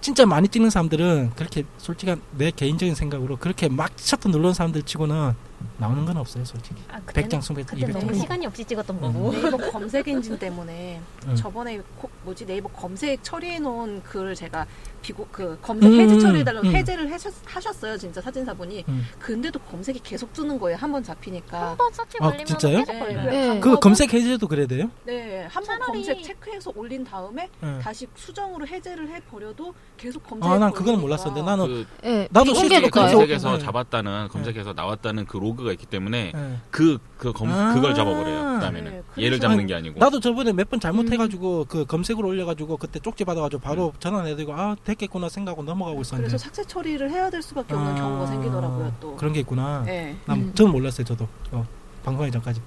[0.00, 5.34] 진짜 많이 찍는 사람들은 그렇게 솔직한 내 개인적인 생각으로 그렇게 막 셔터 누르는 사람들 치고는
[5.78, 6.82] 나오는 건 없어요, 솔직히.
[6.90, 8.00] 아, 그때는- 100장, 200장, 그때 200장.
[8.00, 9.30] 너무 시간이 없이 찍었던 거고.
[9.32, 11.34] 네이버 검색 엔진 때문에 응.
[11.36, 14.66] 저번에 코- 뭐지 네이버 검색 처리해 놓은 글을 제가
[15.02, 16.74] 비고 그 검색 음, 해제 처리해달라고 음.
[16.74, 19.06] 해제를 하셨, 하셨어요 진짜 사진사분이 음.
[19.20, 22.78] 근데도 검색이 계속 뜨는 거예요 한 번 잡히니까 한 번 서치 아, 걸리면 진짜요?
[22.84, 23.30] 계속 걸려요.
[23.30, 23.60] 네.
[23.60, 24.90] 그 검색 해제도 그래야 돼요?
[25.06, 27.78] 네 한 번 차라리- 검색 체크해서 올린 다음에 네.
[27.78, 32.28] 다시 수정으로 해제를 해 버려도 계속 검색 아, 난 그건 몰랐었는데 나는 그 예.
[32.30, 33.02] 나도 실제로 가요.
[33.04, 33.64] 검색- 검색에서 네.
[33.64, 36.56] 잡았다는 검색해서 나왔다는 그로 그가 있기 때문에 예.
[36.70, 37.74] 그그 검 아.
[37.74, 38.54] 그걸 잡아버려요.
[38.54, 39.98] 그다음에는 네, 얘를 그래서- 잡는 게 아니고.
[40.00, 45.28] 나도 저번에 몇 번 잘못해가지고 그 검색으로 올려가지고 그때 쪽지 받아가지고 바로 전화해드리고 아 됐겠구나
[45.28, 49.32] 생각하고 넘어가고 있었는데 그래서 삭제 처리를 해야 될 수밖에 없는 아, 경우가 생기더라고요 또 그런
[49.32, 49.82] 게 있구나.
[49.86, 50.16] 네.
[50.26, 50.52] 난 음.
[50.54, 51.66] 저는 몰랐어요 저도 어,
[52.04, 52.60] 방송하기 전까지.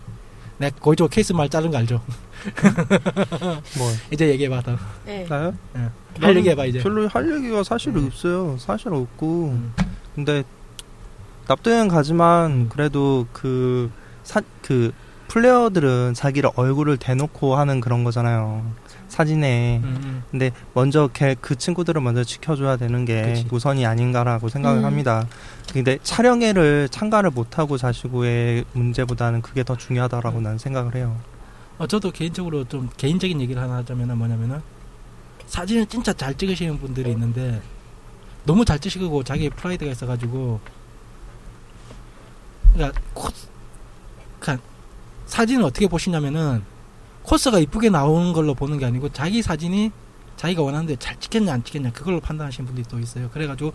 [0.58, 2.02] 내가 거의 저 케이스 말 자른 거 알죠?
[3.78, 4.78] 뭐 이제 얘기해봐 더.
[5.06, 5.26] 네.
[5.28, 5.54] 나요?
[5.74, 6.80] 할 나는 얘기해봐 이제.
[6.80, 8.08] 별로 할 얘기가 사실 음.
[8.08, 8.58] 없어요.
[8.60, 9.50] 사실 없고.
[9.50, 9.74] 음.
[10.16, 10.44] 근데
[11.52, 13.90] 납득은 가지만 그래도 그
[14.24, 14.94] 사 그
[15.28, 18.64] 플레이어들은 자기를 얼굴을 대놓고 하는 그런 거잖아요.
[19.08, 19.80] 사진에.
[19.84, 20.24] 음, 음.
[20.30, 23.48] 근데 먼저 걔 그 친구들을 먼저 지켜줘야 되는 게 그치.
[23.52, 24.86] 우선이 아닌가라고 생각을 음.
[24.86, 25.26] 합니다.
[25.74, 30.44] 근데 촬영회를 참가를 못하고 자시고의 문제보다는 그게 더 중요하다라고 음.
[30.44, 31.18] 난 생각을 해요.
[31.78, 34.62] 어, 저도 개인적으로 좀 개인적인 얘기를 하나 하자면은 뭐냐면은
[35.48, 37.62] 사진을 진짜 잘 찍으시는 분들이 있는데
[38.46, 40.60] 너무 잘 찍으시고 자기 프라이드가 있어가지고
[42.74, 43.30] 그러니까 코,
[44.40, 44.66] 그러니까
[45.26, 46.64] 사진을 어떻게 보시냐면은
[47.24, 49.92] 코스가 이쁘게 나오는 걸로 보는 게 아니고 자기 사진이
[50.38, 53.30] 자기가 원하는데 잘 찍겠냐 안 찍겠냐 그걸로 판단하시는 분들이 또 있어요.
[53.30, 53.74] 그래가지고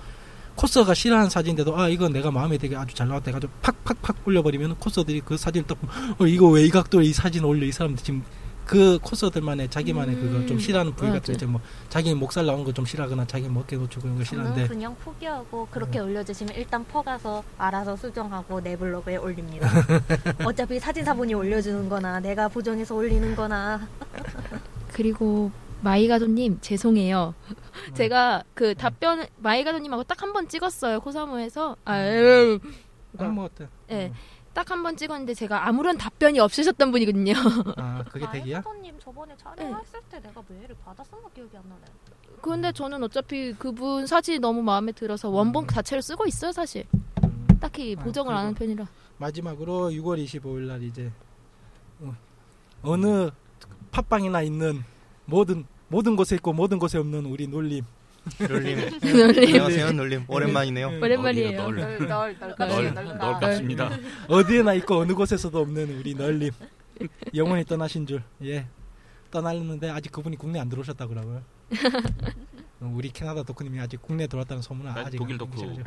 [0.56, 5.20] 코스가 싫어하는 사진인데도 아 이건 내가 마음에 되게 아주 잘 나왔다 해가지고 팍팍팍 올려버리면 코스들이
[5.24, 8.24] 그 사진을 딱 보면 어 이거 왜 이 각도에 이 사진 올려 이 사람들 지금
[8.66, 12.72] 그 코스들만의 자기만의 그거 좀 음, 싫어하는 부위 같은 이제 뭐 자기 목살 나온 거
[12.72, 17.44] 좀 싫어하거나 자기 뭐 어깨 노출 그런 거 싫어하는데 그냥 포기하고 그렇게 올려주시면 일단 퍼가서
[17.56, 19.70] 알아서 수정하고 내 블로그에 올립니다.
[20.44, 23.86] 어차피 사진사분이 올려주는 거나 내가 보정해서 올리는 거나
[24.92, 25.50] 그리고
[25.82, 27.34] 마이가도님 죄송해요.
[27.94, 31.76] 제가 그 답변 마이가도님하고 딱 한 번 찍었어요 코사무에서.
[31.84, 32.58] 아, 음.
[33.18, 33.68] 아뭐 어때?
[33.90, 34.12] 예.
[34.56, 37.34] 딱 한 번 찍었는데 제가 아무런 답변이 없으셨던 분이거든요.
[37.76, 38.62] 아 그게 대기야?
[38.62, 41.82] 사도님 저번에 촬영했을 때 내가 메일을 받았었나 기억이 안 나네.
[42.40, 46.86] 근데 저는 어차피 그분 사진이 너무 마음에 들어서 원본 자체를 쓰고 있어요 사실.
[47.22, 47.46] 음.
[47.60, 48.86] 딱히 아, 보정을 안 하는 편이라.
[49.18, 51.12] 마지막으로 6월 25일 날 이제
[52.00, 52.14] 어,
[52.82, 53.30] 어느
[53.90, 54.82] 팟빵이나 있는
[55.26, 57.84] 모든 모든 곳에 있고 모든 곳에 없는 우리 놀림
[58.48, 58.78] 놀림.
[59.00, 59.48] 놀림.
[59.48, 60.24] 안녕하세요, 놀림.
[60.28, 60.98] 오랜만이네요.
[61.00, 61.62] 오랜만이에요.
[61.70, 63.90] 널, 널, 널, 널 깝습니다.
[64.28, 66.50] 어디에나 있고 어느 곳에서도 없는 우리 널림
[67.34, 68.66] 영원히 떠나신 줄 예
[69.30, 71.42] 떠났는데 아직 그분이 국내 안 들어오셨다고 그러고요
[72.80, 75.82] 어, 우리 캐나다 덕후님이 아직 국내 들어왔다는 소문은 난 아직 독일 안 덕후.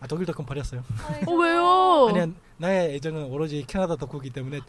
[0.00, 0.82] 아 독일 덕후 버렸어요
[1.26, 2.08] 어 왜요?
[2.16, 4.60] 아니 나의 애정은 오로지 캐나다 덕후이기 때문에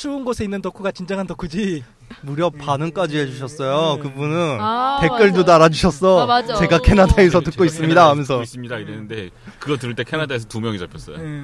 [0.00, 1.84] 추운 곳에 있는 덕후가 진정한 덕후지
[2.22, 3.96] 무려 반응까지 해주셨어요.
[3.96, 4.02] 네.
[4.02, 5.52] 그분은 아, 댓글도 맞아.
[5.52, 6.22] 달아주셨어.
[6.22, 6.54] 아, 맞아.
[6.54, 8.34] 제가 캐나다에서 듣고 제가 있습니다 하면서.
[8.36, 9.28] 듣고 있습니다 이랬는데
[9.58, 11.16] 그거 들을 때 캐나다에서 두 명이 잡혔어요.
[11.18, 11.42] 예.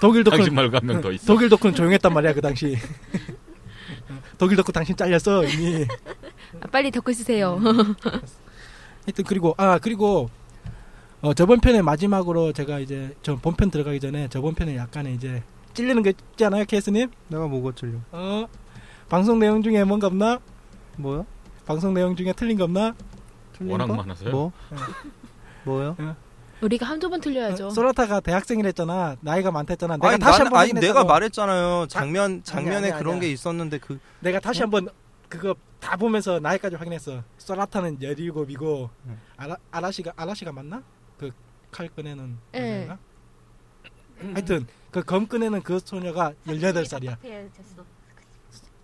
[0.00, 1.26] 독일 덕후 당신 말고 한 명 더 있어.
[1.26, 2.78] 독일 덕후는 조용했단 말이야 그 당시
[4.38, 5.84] 독일 덕후 당신 잘렸어 이미
[6.60, 7.58] 아, 빨리 덮고 쓰세요.
[7.60, 10.30] 하여튼 그리고 아 그리고
[11.22, 15.42] 어 저번 편에 마지막으로 제가 이제 저 본편 들어가기 전에 저번 편에 약간의 이제
[15.76, 17.10] 찔리는 게 있지 않아요 케이스님?
[17.28, 17.98] 내가 뭐가 찔려?
[18.12, 18.46] 어
[19.08, 20.40] 방송 내용 중에 뭔가 없나?
[20.96, 21.24] 뭐야?
[21.66, 22.94] 방송 내용 중에 틀린 거 없나?
[23.52, 23.94] 틀린 워낙 거?
[23.96, 24.30] 많아서요?
[24.30, 24.52] 뭐?
[24.70, 24.76] 네.
[25.64, 25.96] 뭐요?
[26.62, 27.66] 우리가 한두 번 틀려야죠.
[27.66, 31.04] 어, 소라타가 대학생이랬잖아 나이가 많다했잖아 내가 아니, 다시 나는- 한번 아니 내가.
[31.04, 31.86] 말했잖아요.
[31.88, 33.20] 장면 장면에 아니야, 그런 아니야.
[33.20, 34.88] 게 있었는데 그 내가 다시 한번
[35.28, 39.18] 그거 다 보면서 나이까지 확인했어 소라타는 17이고 응.
[39.36, 40.82] 아라, 아라시가 아라시가 맞나?
[41.18, 41.30] 그
[41.72, 42.88] 칼 꺼내는 예.
[44.34, 47.16] 하여튼 그검 꺼내는 그 소녀가 18살이야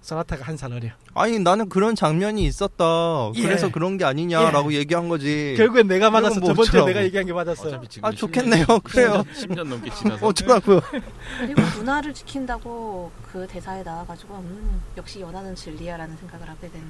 [0.00, 2.84] 소라타가 한 살 어려 아니 나는 그런 장면이 있었다.
[3.36, 3.42] 예.
[3.42, 5.54] 그래서 그런 게 아니냐라고 얘기한 거지.
[5.56, 6.40] 결국엔 내가 맞았어.
[6.40, 6.88] 뭐 저번 주에 어쩌라고.
[6.88, 7.72] 내가 얘기한 게 맞았어.
[7.72, 7.80] 아
[8.10, 8.66] 10년 좋겠네요.
[8.82, 9.22] 그래요.
[9.32, 10.80] 10년 넘게 지나서 어쩌라고요?
[11.38, 16.82] 그리고 문화를 지킨다고 그 대사에 나와가지고 음, 역시 연하는 진리야라는 생각을 하게 된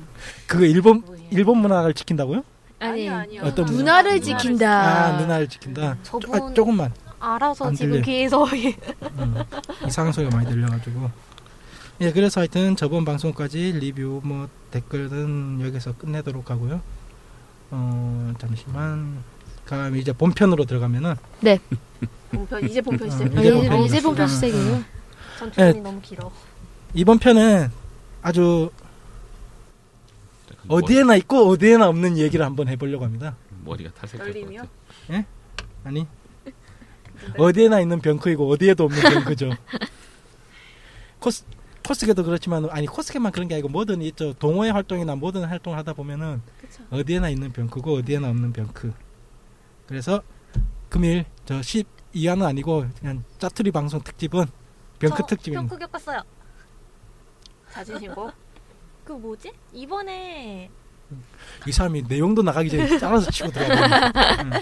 [0.47, 1.03] 그거 일본.
[1.31, 2.43] 일본 문화를 지킨다고요?
[2.79, 3.43] 아니 아니요, 아니요.
[3.45, 3.79] 어떤 문화?
[3.79, 4.83] 누나를 누나를 지킨다.
[5.07, 5.99] 아 누나를 지킨다.
[6.03, 8.05] 저분 아, 조금만 알아서 안 지금 들려.
[8.05, 8.45] 귀에서
[9.19, 9.37] 음,
[9.87, 11.11] 이상한 소리가 많이 들려가지고.
[12.01, 16.81] 예, 그래서 하여튼 저번 방송까지 리뷰 뭐 댓글은 여기서 끝내도록 하고요.
[17.71, 19.23] 어 잠시만.
[19.65, 21.15] 그럼 이제 본편으로 들어가면은
[22.33, 23.27] 본편 이제 본편 어, 시작.
[23.33, 24.47] 이제 이제, 본편 이제 본편 시작.
[24.49, 24.85] 시작이에요.
[25.39, 26.33] 전투편이 너무 길어.
[26.95, 27.71] 이번 편은
[28.23, 28.71] 아주
[30.65, 33.37] 뭐, 어디에나 있고 어디에나 없는 얘기를 한번 해보려고 합니다.
[33.65, 34.63] 머리가 것 떨리며?
[35.07, 35.25] 같아.
[35.85, 36.07] 아니
[37.39, 39.51] 어디에나 있는 병크이고 어디에도 없는 병크죠.
[41.19, 41.45] 코스
[41.87, 46.41] 코스케도 그렇지만 아니 코스케만 그런 게 아니고 뭐든 있죠 동호회 활동이나 모든 활동을 하다 보면은
[46.61, 46.85] 그쵸.
[46.91, 48.93] 어디에나 있는 병크고 어디에나 없는 병크.
[49.87, 50.23] 그래서
[50.89, 54.47] 금일 저 12화는 아니고 그냥 짜투리 방송 특집은
[54.99, 55.69] 병크 저 특집입니다.
[55.69, 56.23] 병크 겪었어요.
[57.69, 58.31] 사진 신고
[59.05, 59.53] 그 뭐지?
[59.73, 60.71] 이번에
[61.67, 64.13] 이 사람이 내용도 나가기 전에 잘라서 치고 들어가.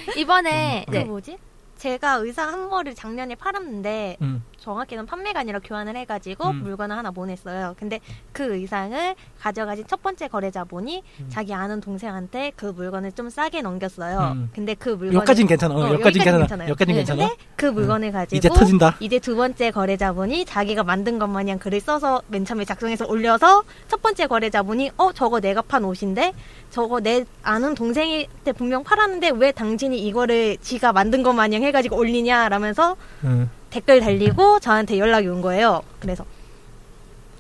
[0.16, 1.04] 이번에 음, 그 네.
[1.04, 1.38] 뭐지?
[1.80, 4.44] 제가 의상 한 벌을 작년에 팔았는데 음.
[4.60, 6.62] 정확히는 판매가 아니라 교환을 해가지고 음.
[6.62, 7.74] 물건을 하나 보냈어요.
[7.78, 8.00] 근데
[8.32, 11.26] 그 의상을 가져가신 첫 번째 거래자분이 음.
[11.30, 14.32] 자기 아는 동생한테 그 물건을 좀 싸게 넘겼어요.
[14.34, 14.50] 음.
[14.54, 15.74] 근데 그 물건을 여기까진 괜찮아.
[15.74, 16.38] 어, 어, 여기까진 괜찮아.
[16.38, 16.68] 괜찮아요.
[16.70, 16.98] 여기까진 네.
[16.98, 17.28] 괜찮아.
[17.28, 18.96] 근데 그 물건을 가지고 이제 터진다.
[19.00, 24.02] 이제 두 번째 거래자분이 자기가 만든 것 마냥 글을 써서 맨 처음에 작성해서 올려서 첫
[24.02, 26.32] 번째 거래자분이 어 저거 내가 판 옷인데
[26.70, 32.96] 저거 내 아는 동생한테 분명 팔았는데 왜 당신이 이거를 지가 만든 것 마냥 해가지고 올리냐라면서
[33.24, 33.48] 응.
[33.70, 35.82] 댓글 달리고 저한테 연락이 온 거예요.
[36.00, 36.24] 그래서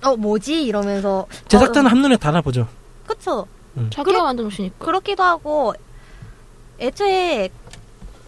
[0.02, 2.66] 어 뭐지 이러면서 제작자는 어, 한눈에 달아보죠.
[3.06, 3.46] 그쵸
[3.90, 4.84] 자기가 만든 옷이니까.
[4.84, 5.74] 그렇기도 하고
[6.80, 7.50] 애초에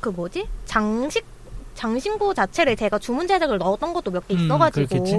[0.00, 1.24] 그 뭐지 장식
[1.74, 5.16] 장신구 자체를 제가 주문 제작을 넣었던 것도 몇개 음, 있어가지고 그렇겠지.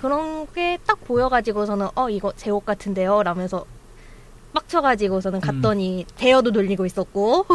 [0.00, 3.64] 그런 게 딱 보여가지고서는 어 이거 제 옷 같은데요 라면서
[4.54, 7.46] 빡쳐가지고서는 갔더니 대여도 돌리고 있었고.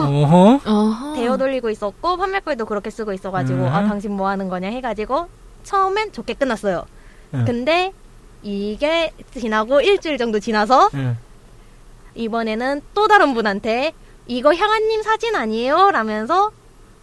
[1.16, 3.68] 대여 돌리고 있었고 판매글도 그렇게 쓰고 있어가지고 음.
[3.68, 5.28] 아 당신 뭐 하는 거냐 해가지고
[5.64, 6.86] 처음엔 좋게 끝났어요.
[7.34, 7.46] 음.
[7.46, 7.94] 근데
[8.44, 11.18] 이게 지나고 일주일 정도 지나서 응.
[12.16, 13.94] 이번에는 또 다른 분한테
[14.28, 15.92] 이거 향아님 사진 아니에요?
[15.92, 16.52] 라면서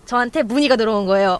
[0.04, 1.38] 저한테 문의가 들어온 거예요.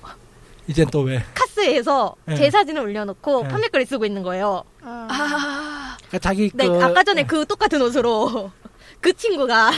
[0.66, 1.22] 이젠 또 왜?
[1.34, 2.34] 카스에서 네.
[2.34, 3.48] 제 사진을 올려놓고 네.
[3.48, 4.64] 판매글을 쓰고 있는 거예요.
[4.82, 8.50] 아, 그러니까 자기 네, 그 아까 전에 그 똑같은 옷으로
[9.00, 9.70] 그 친구가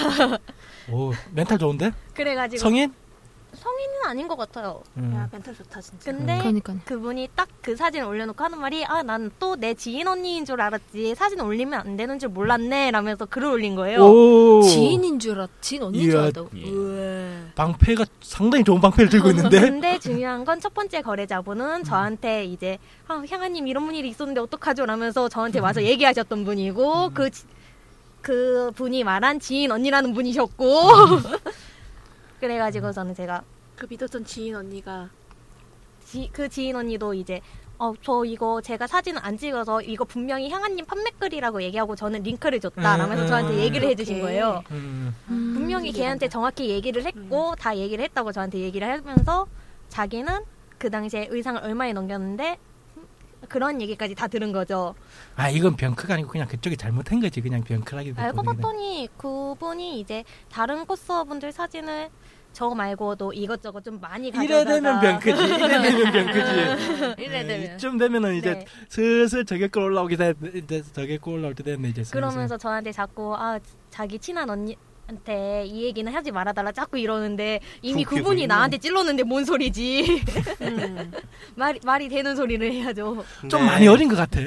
[0.91, 1.93] 오 멘탈 좋은데?
[2.15, 2.93] 그래가지고 성인?
[3.55, 4.83] 성인은 아닌 것 같아요.
[4.99, 5.15] 응.
[5.17, 6.79] 야 멘탈 좋다 진짜 근데 그러니까요.
[6.85, 11.15] 그분이 딱 그 사진을 올려놓고 하는 말이 아 난 또 내 지인 언니인 줄 알았지
[11.17, 14.01] 사진 올리면 안 되는 줄 몰랐네 라면서 글을 올린 거예요.
[14.05, 14.63] 오.
[14.63, 16.19] 지인인 줄 알았, 지인 언니인 줄.
[16.21, 16.51] 알았다고.
[16.57, 17.45] 예.
[17.55, 19.61] 방패가 상당히 좋은 방패를 들고 있는데.
[19.61, 24.87] 근데 중요한 건 첫 번째 거래자분은 저한테 이제 아, 향아님 이런 일이 있었는데 어떡하죠?
[24.87, 27.45] 라면서 저한테 와서 얘기하셨던 분이고 그, 지-
[28.23, 30.65] 그 분이 말한 지인 언니라는 분이셨고
[32.41, 33.43] 그래가지고 저는 제가
[33.77, 35.11] 그 믿었던 지인 언니가
[36.05, 37.41] 지, 그 지인 언니도 이제
[37.79, 42.97] 어, 저 이거 제가 사진을 안 찍어서 이거 분명히 향아님 판매글이라고 얘기하고 저는 링크를 줬다
[42.97, 43.59] 음, 라면서 음, 저한테 음.
[43.61, 44.21] 얘기를 해주신.
[44.21, 44.65] 거예요.
[44.73, 45.15] 음.
[45.29, 45.53] 음.
[45.55, 49.47] 분명히 걔한테 정확히 얘기를 했고 다 얘기를 했다고 저한테 얘기를 하면서
[49.91, 50.41] 자기는
[50.79, 52.59] 그 당시에 의상을 얼마에 넘겼는데
[53.49, 54.97] 그런 얘기까지 다 들은 거죠.
[55.37, 60.85] 아 이건 병크가 아니고 그냥 그쪽이 잘못한 거지 그냥 병크라기 알고 봤더니 그분이 이제 다른
[60.85, 62.11] 코스어분들 사진을
[62.59, 65.45] 저 말고도 이것저것 좀 많이 이래 되면 가져다가 병크지.
[65.45, 67.23] 이래 되면 병 크지.
[67.23, 67.77] 이래 되면.
[67.77, 68.65] 이쯤 되면은 이제 네.
[68.89, 70.35] 슬슬 저격권 올라오게 돼.
[70.57, 72.03] 이제 저격권 올라올 때 됐네 이제.
[72.03, 72.15] 슬슬.
[72.21, 74.75] 그러면서 저한테 자꾸 아 자기 친한 언니
[75.07, 78.47] 한테 이 얘기는 하지 말아달라 자꾸 이러는데 이미 그분이 보이네.
[78.49, 80.21] 나한테 찔렀는데 뭔 소리지
[80.63, 81.13] 음.
[81.55, 83.25] 말이 말이 되는 소리를 해야죠.
[83.43, 84.41] 좀 근데- 많이 어린 것 같아.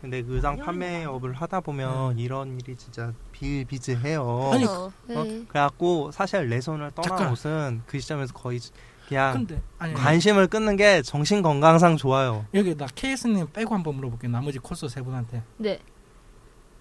[0.00, 4.50] 근데 그 의상 판매업을 하다 보면 이런 일이 진짜 비일비재해요.
[4.52, 5.44] 아니, 그래서 네.
[5.48, 7.32] 그래갖고 사실 내 손을 떠난 잠깐.
[7.32, 8.60] 옷은 그 시점에서 거의
[9.08, 12.44] 그냥 근데 아니 관심을 끊는 게 정신 건강상 좋아요.
[12.54, 14.28] 여기 나 KS님 빼고 한번 물어볼게.
[14.28, 15.80] 나머지 코스 세 분한테 네.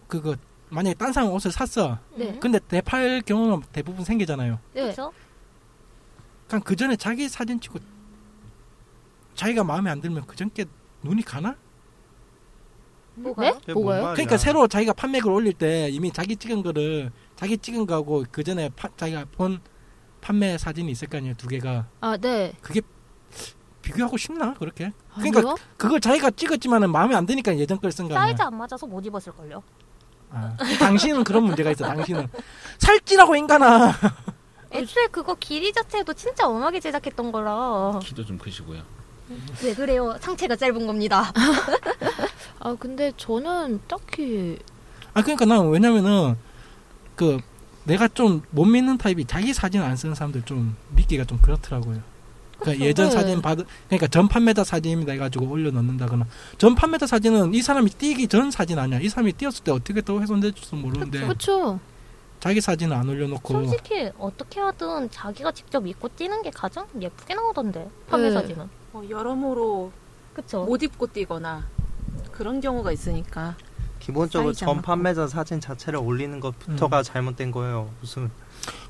[0.08, 0.36] 그거
[0.70, 1.98] 만약에 딴 사람 옷을 샀어.
[2.16, 2.38] 네.
[2.40, 4.60] 근데 대팔 경우는 대부분 생기잖아요.
[4.74, 4.82] 네.
[4.82, 5.14] 그렇죠.
[6.48, 7.80] 그냥 그 전에 자기 사진 찍고
[9.36, 10.66] 자기가 마음에 안 들면 그 전께
[11.02, 11.56] 눈이 가나?
[13.16, 13.60] 뭐가요?
[13.66, 13.74] 네?
[13.74, 14.14] 뭐가요?
[14.14, 18.70] 그러니까 새로 자기가 판매글 올릴 때 이미 자기 찍은 거를 자기 찍은 거하고 그 전에
[18.76, 19.60] 파- 자기가 본
[20.22, 22.54] 판매 사진이 있을 거 아니에요 두 개가 아, 네.
[22.62, 22.82] 그게
[23.82, 24.92] 비교하고 싶나 그렇게?
[25.14, 25.56] 그러니까 아니요?
[25.78, 28.28] 그걸 자기가 찍었지만은 마음에 안 드니까 예전 걸 쓴 거 아니야?
[28.28, 29.62] 사이즈 안 맞아서 못 입었을 걸요.
[30.32, 31.86] 아, 당신은 그런 문제가 있어.
[31.86, 32.28] 당신은
[32.80, 33.92] 살찌라고 인간아.
[34.72, 38.82] 애초에 그거 길이 자체도 진짜 엄하게 제작했던 거라 키도 좀 크시고요.
[39.64, 40.18] 왜 그래요?
[40.20, 41.32] 상체가 짧은 겁니다.
[42.60, 44.58] 아, 근데 저는 딱히
[45.14, 46.36] 아 그러니까 난 왜냐면은
[47.16, 47.40] 그
[47.86, 52.02] 내가 좀 못 믿는 타입이 자기 사진 안 쓰는 사람들 좀 믿기가 좀 그렇더라고요.
[52.60, 52.86] 그러니까 그쵸.
[52.86, 53.12] 예전 네.
[53.12, 56.26] 사진 받 그러니까 전 판매자 사진입니다 해가지고 올려 넣는다거나
[56.58, 59.00] 전 판매자 사진은 이 사람이 뛰기 전 사진 아니야.
[59.00, 61.80] 이 사람이 뛰었을 때 어떻게 또 훼손될지도 모르는데 그쵸.
[62.40, 67.90] 자기 사진은 안 올려놓고 솔직히 어떻게 하든 자기가 직접 입고 뛰는 게 가장 예쁘게 나오던데
[68.08, 68.34] 판매 네.
[68.34, 68.70] 사진은.
[68.92, 69.92] 뭐 여러모로
[70.34, 70.64] 그쵸?
[70.66, 71.68] 못 입고 뛰거나
[72.36, 73.56] 그런 경우가 있으니까
[74.00, 74.82] 기본적으로 전.
[74.82, 77.90] 판매자 사진 자체를 올리는 것부터가 잘못된 거예요.
[78.02, 78.30] 무슨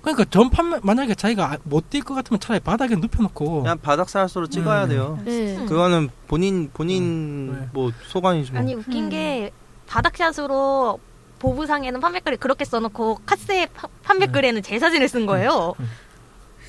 [0.02, 4.48] 그러니까 전 판매 만약에 자기가 못 뛸 것 같으면 차라리 바닥에 눕혀놓고 그냥 바닥 사스로
[4.48, 4.90] 찍어야 음.
[4.90, 5.20] 돼요.
[5.24, 5.56] 네.
[5.68, 7.04] 그거는 본인 본인
[7.50, 7.70] 음, 네.
[7.74, 8.60] 뭐 소관이지 뭐.
[8.62, 9.10] 아니 웃긴 음.
[9.10, 9.52] 게
[9.88, 11.00] 바닥샷으로
[11.40, 15.74] 보부상에는 판매글을 그렇게 써놓고 카스에 파- 판매글에는 제 사진을 쓴 거예요.
[15.80, 15.90] 음.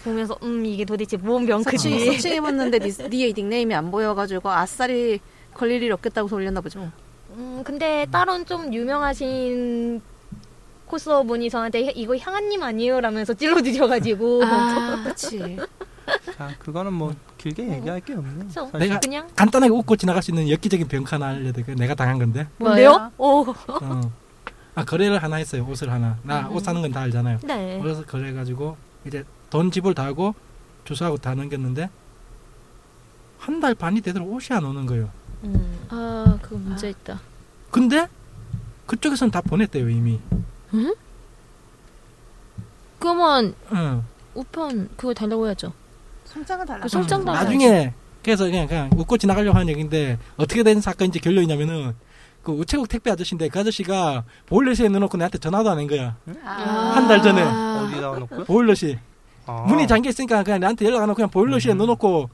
[0.05, 2.07] 보면서 음 이게 도대체 뭔 병크지?
[2.07, 5.19] 서칭해봤는데 니, 네 닉네임이 안 보여가지고 아싸리
[5.57, 6.91] 걸릴 일 없겠다고 올렸나 보죠.
[7.31, 10.01] 음 근데 다른 좀 유명하신
[10.87, 15.57] 코스어 분이 저한테 이거 향한님 아니에요 라면서 찔러주셔가지고 아, 그렇지.
[16.37, 18.45] 자, 그거는 뭐 길게 얘기할 게 없네.
[18.45, 21.75] 그래서 내가- 그냥 간단하게 웃고 지나갈 수 있는 엽기적인 병카 하나 알려드릴게요.
[21.77, 22.47] 내가 당한 건데.
[22.59, 23.11] 뭔데요?
[23.19, 24.01] 오, 어.
[24.77, 25.67] 아 거래를 하나 했어요.
[25.69, 26.17] 옷을 하나.
[26.23, 27.39] 나 옷 사는 건 다 알잖아요.
[27.43, 27.81] 네.
[27.83, 28.77] 그래서 거래가지고
[29.07, 30.35] 이제 돈 지불 다 하고
[30.85, 31.91] 주소하고 다 넘겼는데
[33.39, 35.11] 한 달 반이 되도록 옷이 안 오는 거예요.
[35.55, 35.87] 음.
[35.91, 37.21] 아, 그거 문제 있다.
[37.71, 38.07] 근데
[38.87, 40.21] 그쪽에서는 다 보냈대요 이미.
[42.99, 44.03] 그러면 응.
[44.35, 45.73] 우편 그거 달라고 해야죠.
[46.25, 46.81] 송장을 달라.
[46.83, 47.43] 그 송장 달라.
[47.43, 47.93] 나중에
[48.23, 51.95] 그래서 그냥 그냥 웃고 지나가려고 하는 얘기인데 어떻게 된 사건인지 결론이냐면은
[52.43, 56.17] 그 우체국 택배 아저씨인데 그 아저씨가 보일러실에 넣어놓고 내한테 전화도 안 한 거야.
[56.45, 57.43] 한달 전에.
[57.43, 58.45] 어디다 놓고요?
[58.45, 58.99] 보일러실.
[59.47, 59.65] 아.
[59.69, 61.79] 문이 잠겨 있으니까 그냥 나한테 연락 안 하고 그냥 보일러실에 음.
[61.79, 62.31] 넣어놓고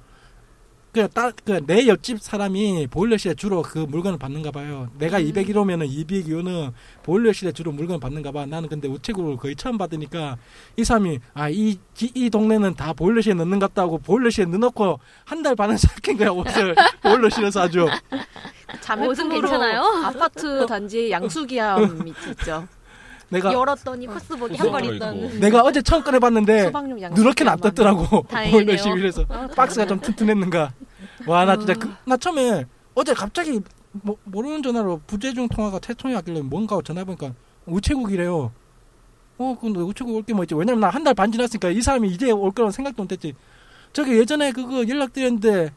[0.92, 4.88] 그냥 딱그내 옆집 사람이 보일러실에 주로 그 물건을 받는가 봐요.
[4.98, 5.24] 내가 음.
[5.24, 6.72] 201호면은 202호는
[7.02, 8.44] 보일러실에 주로 물건을 받는가 봐.
[8.44, 10.36] 나는 근데 우체국을 거의 처음 받으니까
[10.76, 15.76] 이 사람이 아이 이 동네는 다 보일러실에 넣는 것 같다고 보일러실에 넣어놓고 한 달 반을
[15.78, 17.88] 삭힌 거야 옷을 보일러실에서 아주.
[19.08, 19.82] 옷은 괜찮아요?
[20.04, 22.68] 아파트 단지 양수기함 있죠.
[23.32, 24.94] 내가 열었더니 코스복이 한벌 있고.
[24.94, 25.40] 있던.
[25.40, 26.70] 내가 어제 처음 꺼내봤는데.
[27.14, 27.44] 누렇게
[28.28, 28.64] 다행이네요.
[28.64, 30.72] 보일러실 위에서 박스가 좀 튼튼했는가
[31.26, 32.64] 와 나 진짜 그, 나 처음에
[32.94, 33.60] 어제 갑자기
[33.92, 37.34] 뭐, 모르는 전화로 부재중 통화가 태통이 왔길래 뭔가 전화해보니까
[37.66, 38.52] 우체국이래요
[39.38, 42.08] 어 근데 우체국 올 게 뭐 있지 왜냐면 나 한 달 반 지났으니까 이 사람이
[42.10, 43.34] 이제 올 거라고 생각도 못했지
[43.92, 45.72] 저기 예전에 그거 연락드렸는데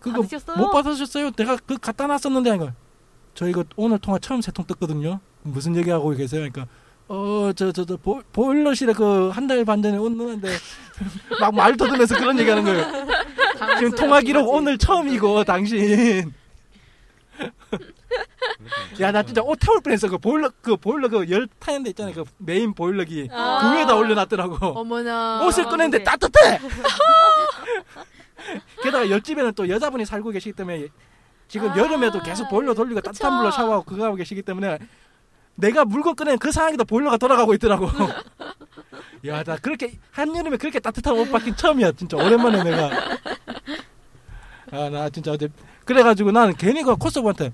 [0.00, 0.56] 그거 받으셨어요?
[0.56, 2.74] 못 받으셨어요 내가 그 갖다 놨었는데 하니까
[3.34, 6.66] 저 이거 오늘 통화 처음 세 통 떴거든요 무슨 얘기하고 계세요 그러니까
[7.10, 7.96] 어 저 저저
[8.32, 10.48] 보일러실에 그 한 달 반 전에 옷 넣었는데
[11.40, 12.86] 막 말 더듬면서 그런 얘기 하는 거예요.
[13.78, 16.32] 지금 통화 기록 오늘 처음이고 당신.
[19.00, 20.08] 야 나 진짜 옷 태울 뻔 했어.
[20.08, 22.14] 그 보일러 그 보일러 그 열 타는 데 있잖아요.
[22.14, 23.28] 그 메인 보일러기.
[23.32, 23.60] 아.
[23.62, 24.66] 그 위에다 올려놨더라고.
[24.66, 25.42] 어머나.
[25.44, 26.60] 옷을 꺼냈는데 따뜻해!
[28.82, 30.88] 게다가 옆집에는 또 여자분이 살고 계시기 때문에
[31.48, 33.00] 지금 아, 여름에도 계속 보일러 돌리고.
[33.00, 34.78] 따뜻한 물로 샤워하고 그거 하고 계시기 때문에
[35.56, 37.88] 내가 물건 꺼낸 그 상황에도 보일러가 돌아가고 있더라고.
[39.26, 42.16] 야 나 그렇게 한여름에 그렇게 따뜻한 옷 받긴 처음이야 진짜.
[42.16, 42.90] 오랜만에 내가.
[44.72, 45.48] 아 나 진짜 어제
[45.84, 47.52] 그래가지고 나는 괜히 그 코스부한테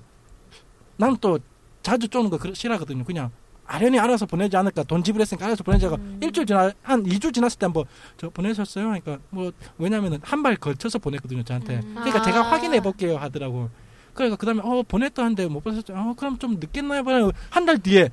[0.97, 1.39] 나는 또
[1.81, 3.03] 자주 쪼는 거 싫어하거든요.
[3.03, 3.31] 그냥
[3.65, 4.83] 아련히 알아서 보내지 않을까.
[4.83, 7.83] 돈 지불했으니까 알아서 보내자가 일주일 지나 한 2주 지났을 때 한번
[8.17, 8.85] 저 보내셨어요?
[8.85, 11.81] 그러니까 뭐 왜냐면은 한 발 걸쳐서 보냈거든요 저한테.
[11.95, 12.43] 그러니까 제가 아.
[12.43, 13.69] 확인해 볼게요 하더라고
[14.17, 15.93] 그러니까 그 다음에 어 보냈다 한데 못 받았죠?
[15.95, 17.03] 어 그럼 좀 늦겠나요?
[17.03, 18.09] 봐요 한 달 뒤에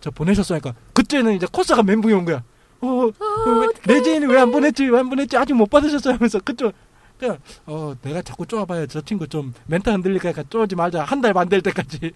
[0.00, 0.74] 저 보내셨으니까.
[0.94, 2.42] 그때는 이제 코스가 멘붕이 온 거야.
[2.80, 3.12] 어, 어,
[3.60, 4.84] 왜, 내 지인이 왜 안 보냈지?
[4.88, 5.36] 왜 안 보냈지?
[5.36, 6.14] 아직 못 받으셨어요?
[6.14, 6.72] 하면서 그쪽
[7.18, 11.02] 그냥 어 내가 자꾸 쪼아봐야 저 친구 좀 멘탈 흔들리니까 쪼지 말자.
[11.04, 12.12] 한달반될 때까지.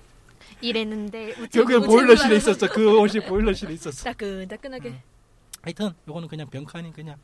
[0.61, 2.69] 이랬는데 여기 보일러실에 있었어.
[2.69, 4.05] 그 옷이 보일러실에 있었어.
[4.05, 4.95] 따끈따끈하게.
[5.63, 7.17] 하여튼 요거는 그냥 아닌 그냥.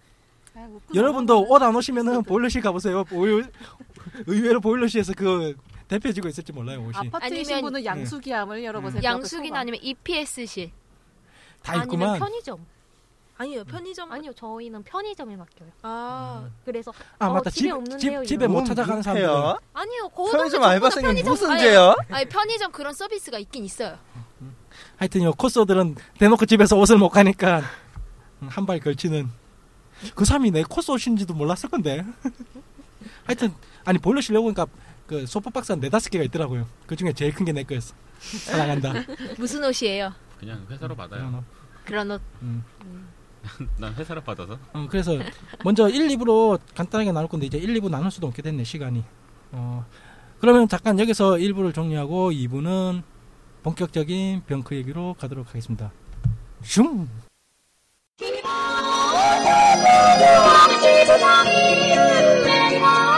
[0.57, 3.05] 아이고, 여러분도 옷 안 오시면은 보일러실 가보세요.
[3.12, 3.45] 의-
[4.27, 5.55] 의외로 보일러실에서 그
[5.89, 9.03] 대표지고 있을지 몰라요 옷이 아파트이신 아니면- 분은 양수기함을 열어보세요.
[9.03, 10.70] 양수기나 아니면 EPS실.
[11.62, 12.66] 다 아니면 있구만 편의점.
[13.41, 14.11] 아니요, 편의점.
[14.11, 15.68] 아니요, 저희는 편의점에 맡겨요.
[15.82, 18.47] 아, 그래서 아 어, 맞다 집에 집, 없는데요, 집 집에.
[18.49, 19.59] 못 찾아가는 사람들 해요?
[19.72, 21.95] 아니요, 그 편의점 알바생이 무슨 아니, 죄야?
[22.11, 23.97] 아니 편의점 그런 서비스가 있긴 있어요.
[24.97, 27.62] 하여튼 요 코스들은 대놓고 집에서 옷을 못 가니까
[28.49, 29.28] 한 발 걸치는
[30.16, 32.05] 그 사람이 내 코스 옷인지도 몰랐을 건데
[33.24, 34.66] 하여튼 아니 보일러실 내보니까
[35.09, 38.93] 그 소프박스 한 네다섯 개가 있더라고요 그 중에 제일 큰 게 내 거였어 사랑한다
[39.39, 40.13] 무슨 옷이에요?
[40.39, 41.25] 그냥 회사로 받아요.
[41.35, 41.45] 어,
[41.85, 42.21] 그런 옷.
[42.43, 42.63] 음.
[43.79, 44.59] 난 회사로 받아서.
[44.73, 45.13] 어, 그래서
[45.65, 49.03] 먼저 1, 2부로 간단하게 나눌 건데 이제 1, 2부 나눌 수도 없게 됐네 시간이
[49.53, 49.85] 어,
[50.41, 53.03] 그러면 잠깐 여기서 1부를 정리하고 2부는
[53.63, 55.91] 본격적인 병크 얘기로 가도록 하겠습니다
[56.63, 57.19] 슝「
[62.81, 63.18] は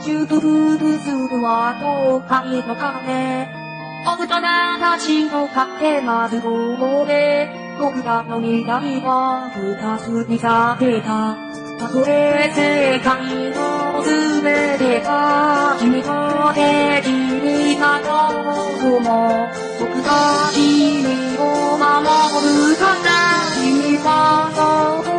[0.00, 3.48] シュートフードスーは東海の鐘。
[4.06, 4.40] お二人
[4.78, 11.36] たちの勝手な都合で、僕らの未来は二つにされた。
[11.78, 16.08] たとえ世界のすべてが君と
[16.54, 18.06] で君なこ
[18.80, 19.48] とも、
[19.80, 21.02] 僕が君
[21.38, 21.82] を守
[22.46, 25.17] るから、君はそう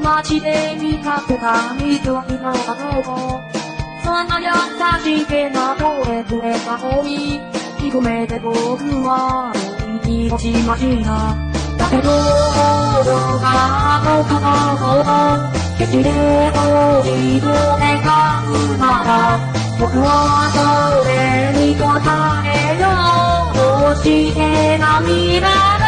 [0.00, 3.40] 街で見かけた緑の花も
[4.02, 4.46] そんな優
[5.04, 7.38] しげなどれくれかほひ
[7.92, 8.54] こめて僕
[9.04, 9.52] は
[10.04, 11.36] 恋に落ちました
[11.76, 12.10] だけど
[13.00, 17.46] 心がどかなほか決して落ちと
[17.78, 18.00] 願
[18.46, 19.38] うなら
[19.78, 20.08] 僕は
[20.52, 21.10] それ
[21.66, 21.84] に答
[22.46, 22.84] えよ
[23.92, 25.79] うして涙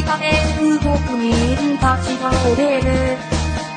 [0.00, 0.24] 見かけ
[0.58, 1.28] る僕に
[1.76, 2.86] 立ち倒れる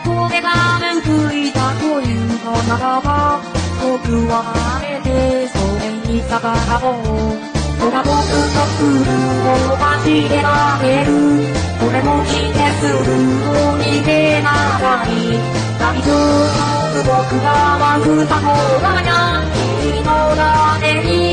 [0.06, 3.42] これが面ついたというのならば
[3.82, 7.54] 僕はあえてそれに逆らおう。
[7.84, 8.16] ほら僕の
[8.80, 9.12] プール
[9.52, 11.12] を走れられる
[11.78, 12.96] これもしてする
[13.52, 15.12] を逃げなさい
[15.78, 17.52] 大丈夫僕が
[17.84, 18.48] ワンフタの
[18.80, 19.44] ままや
[19.84, 20.08] 君の
[20.38, 21.33] 誰に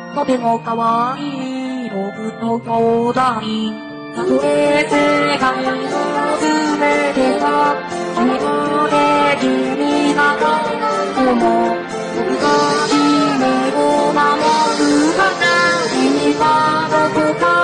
[0.13, 1.97] とてもかわいい僕
[2.41, 2.69] の兄
[3.09, 3.15] 弟。
[4.13, 5.71] たとえ世界の
[6.37, 6.45] 全
[7.15, 7.45] てが、
[8.17, 8.43] 君と
[8.89, 8.93] で
[9.39, 10.59] 君が変わ
[11.15, 11.43] ても、
[12.17, 12.45] 僕が
[12.89, 12.99] 君
[13.73, 13.79] を
[14.11, 14.19] 守
[14.79, 14.83] る
[15.15, 15.23] 限
[15.91, 16.43] 君は
[16.91, 17.60] どこか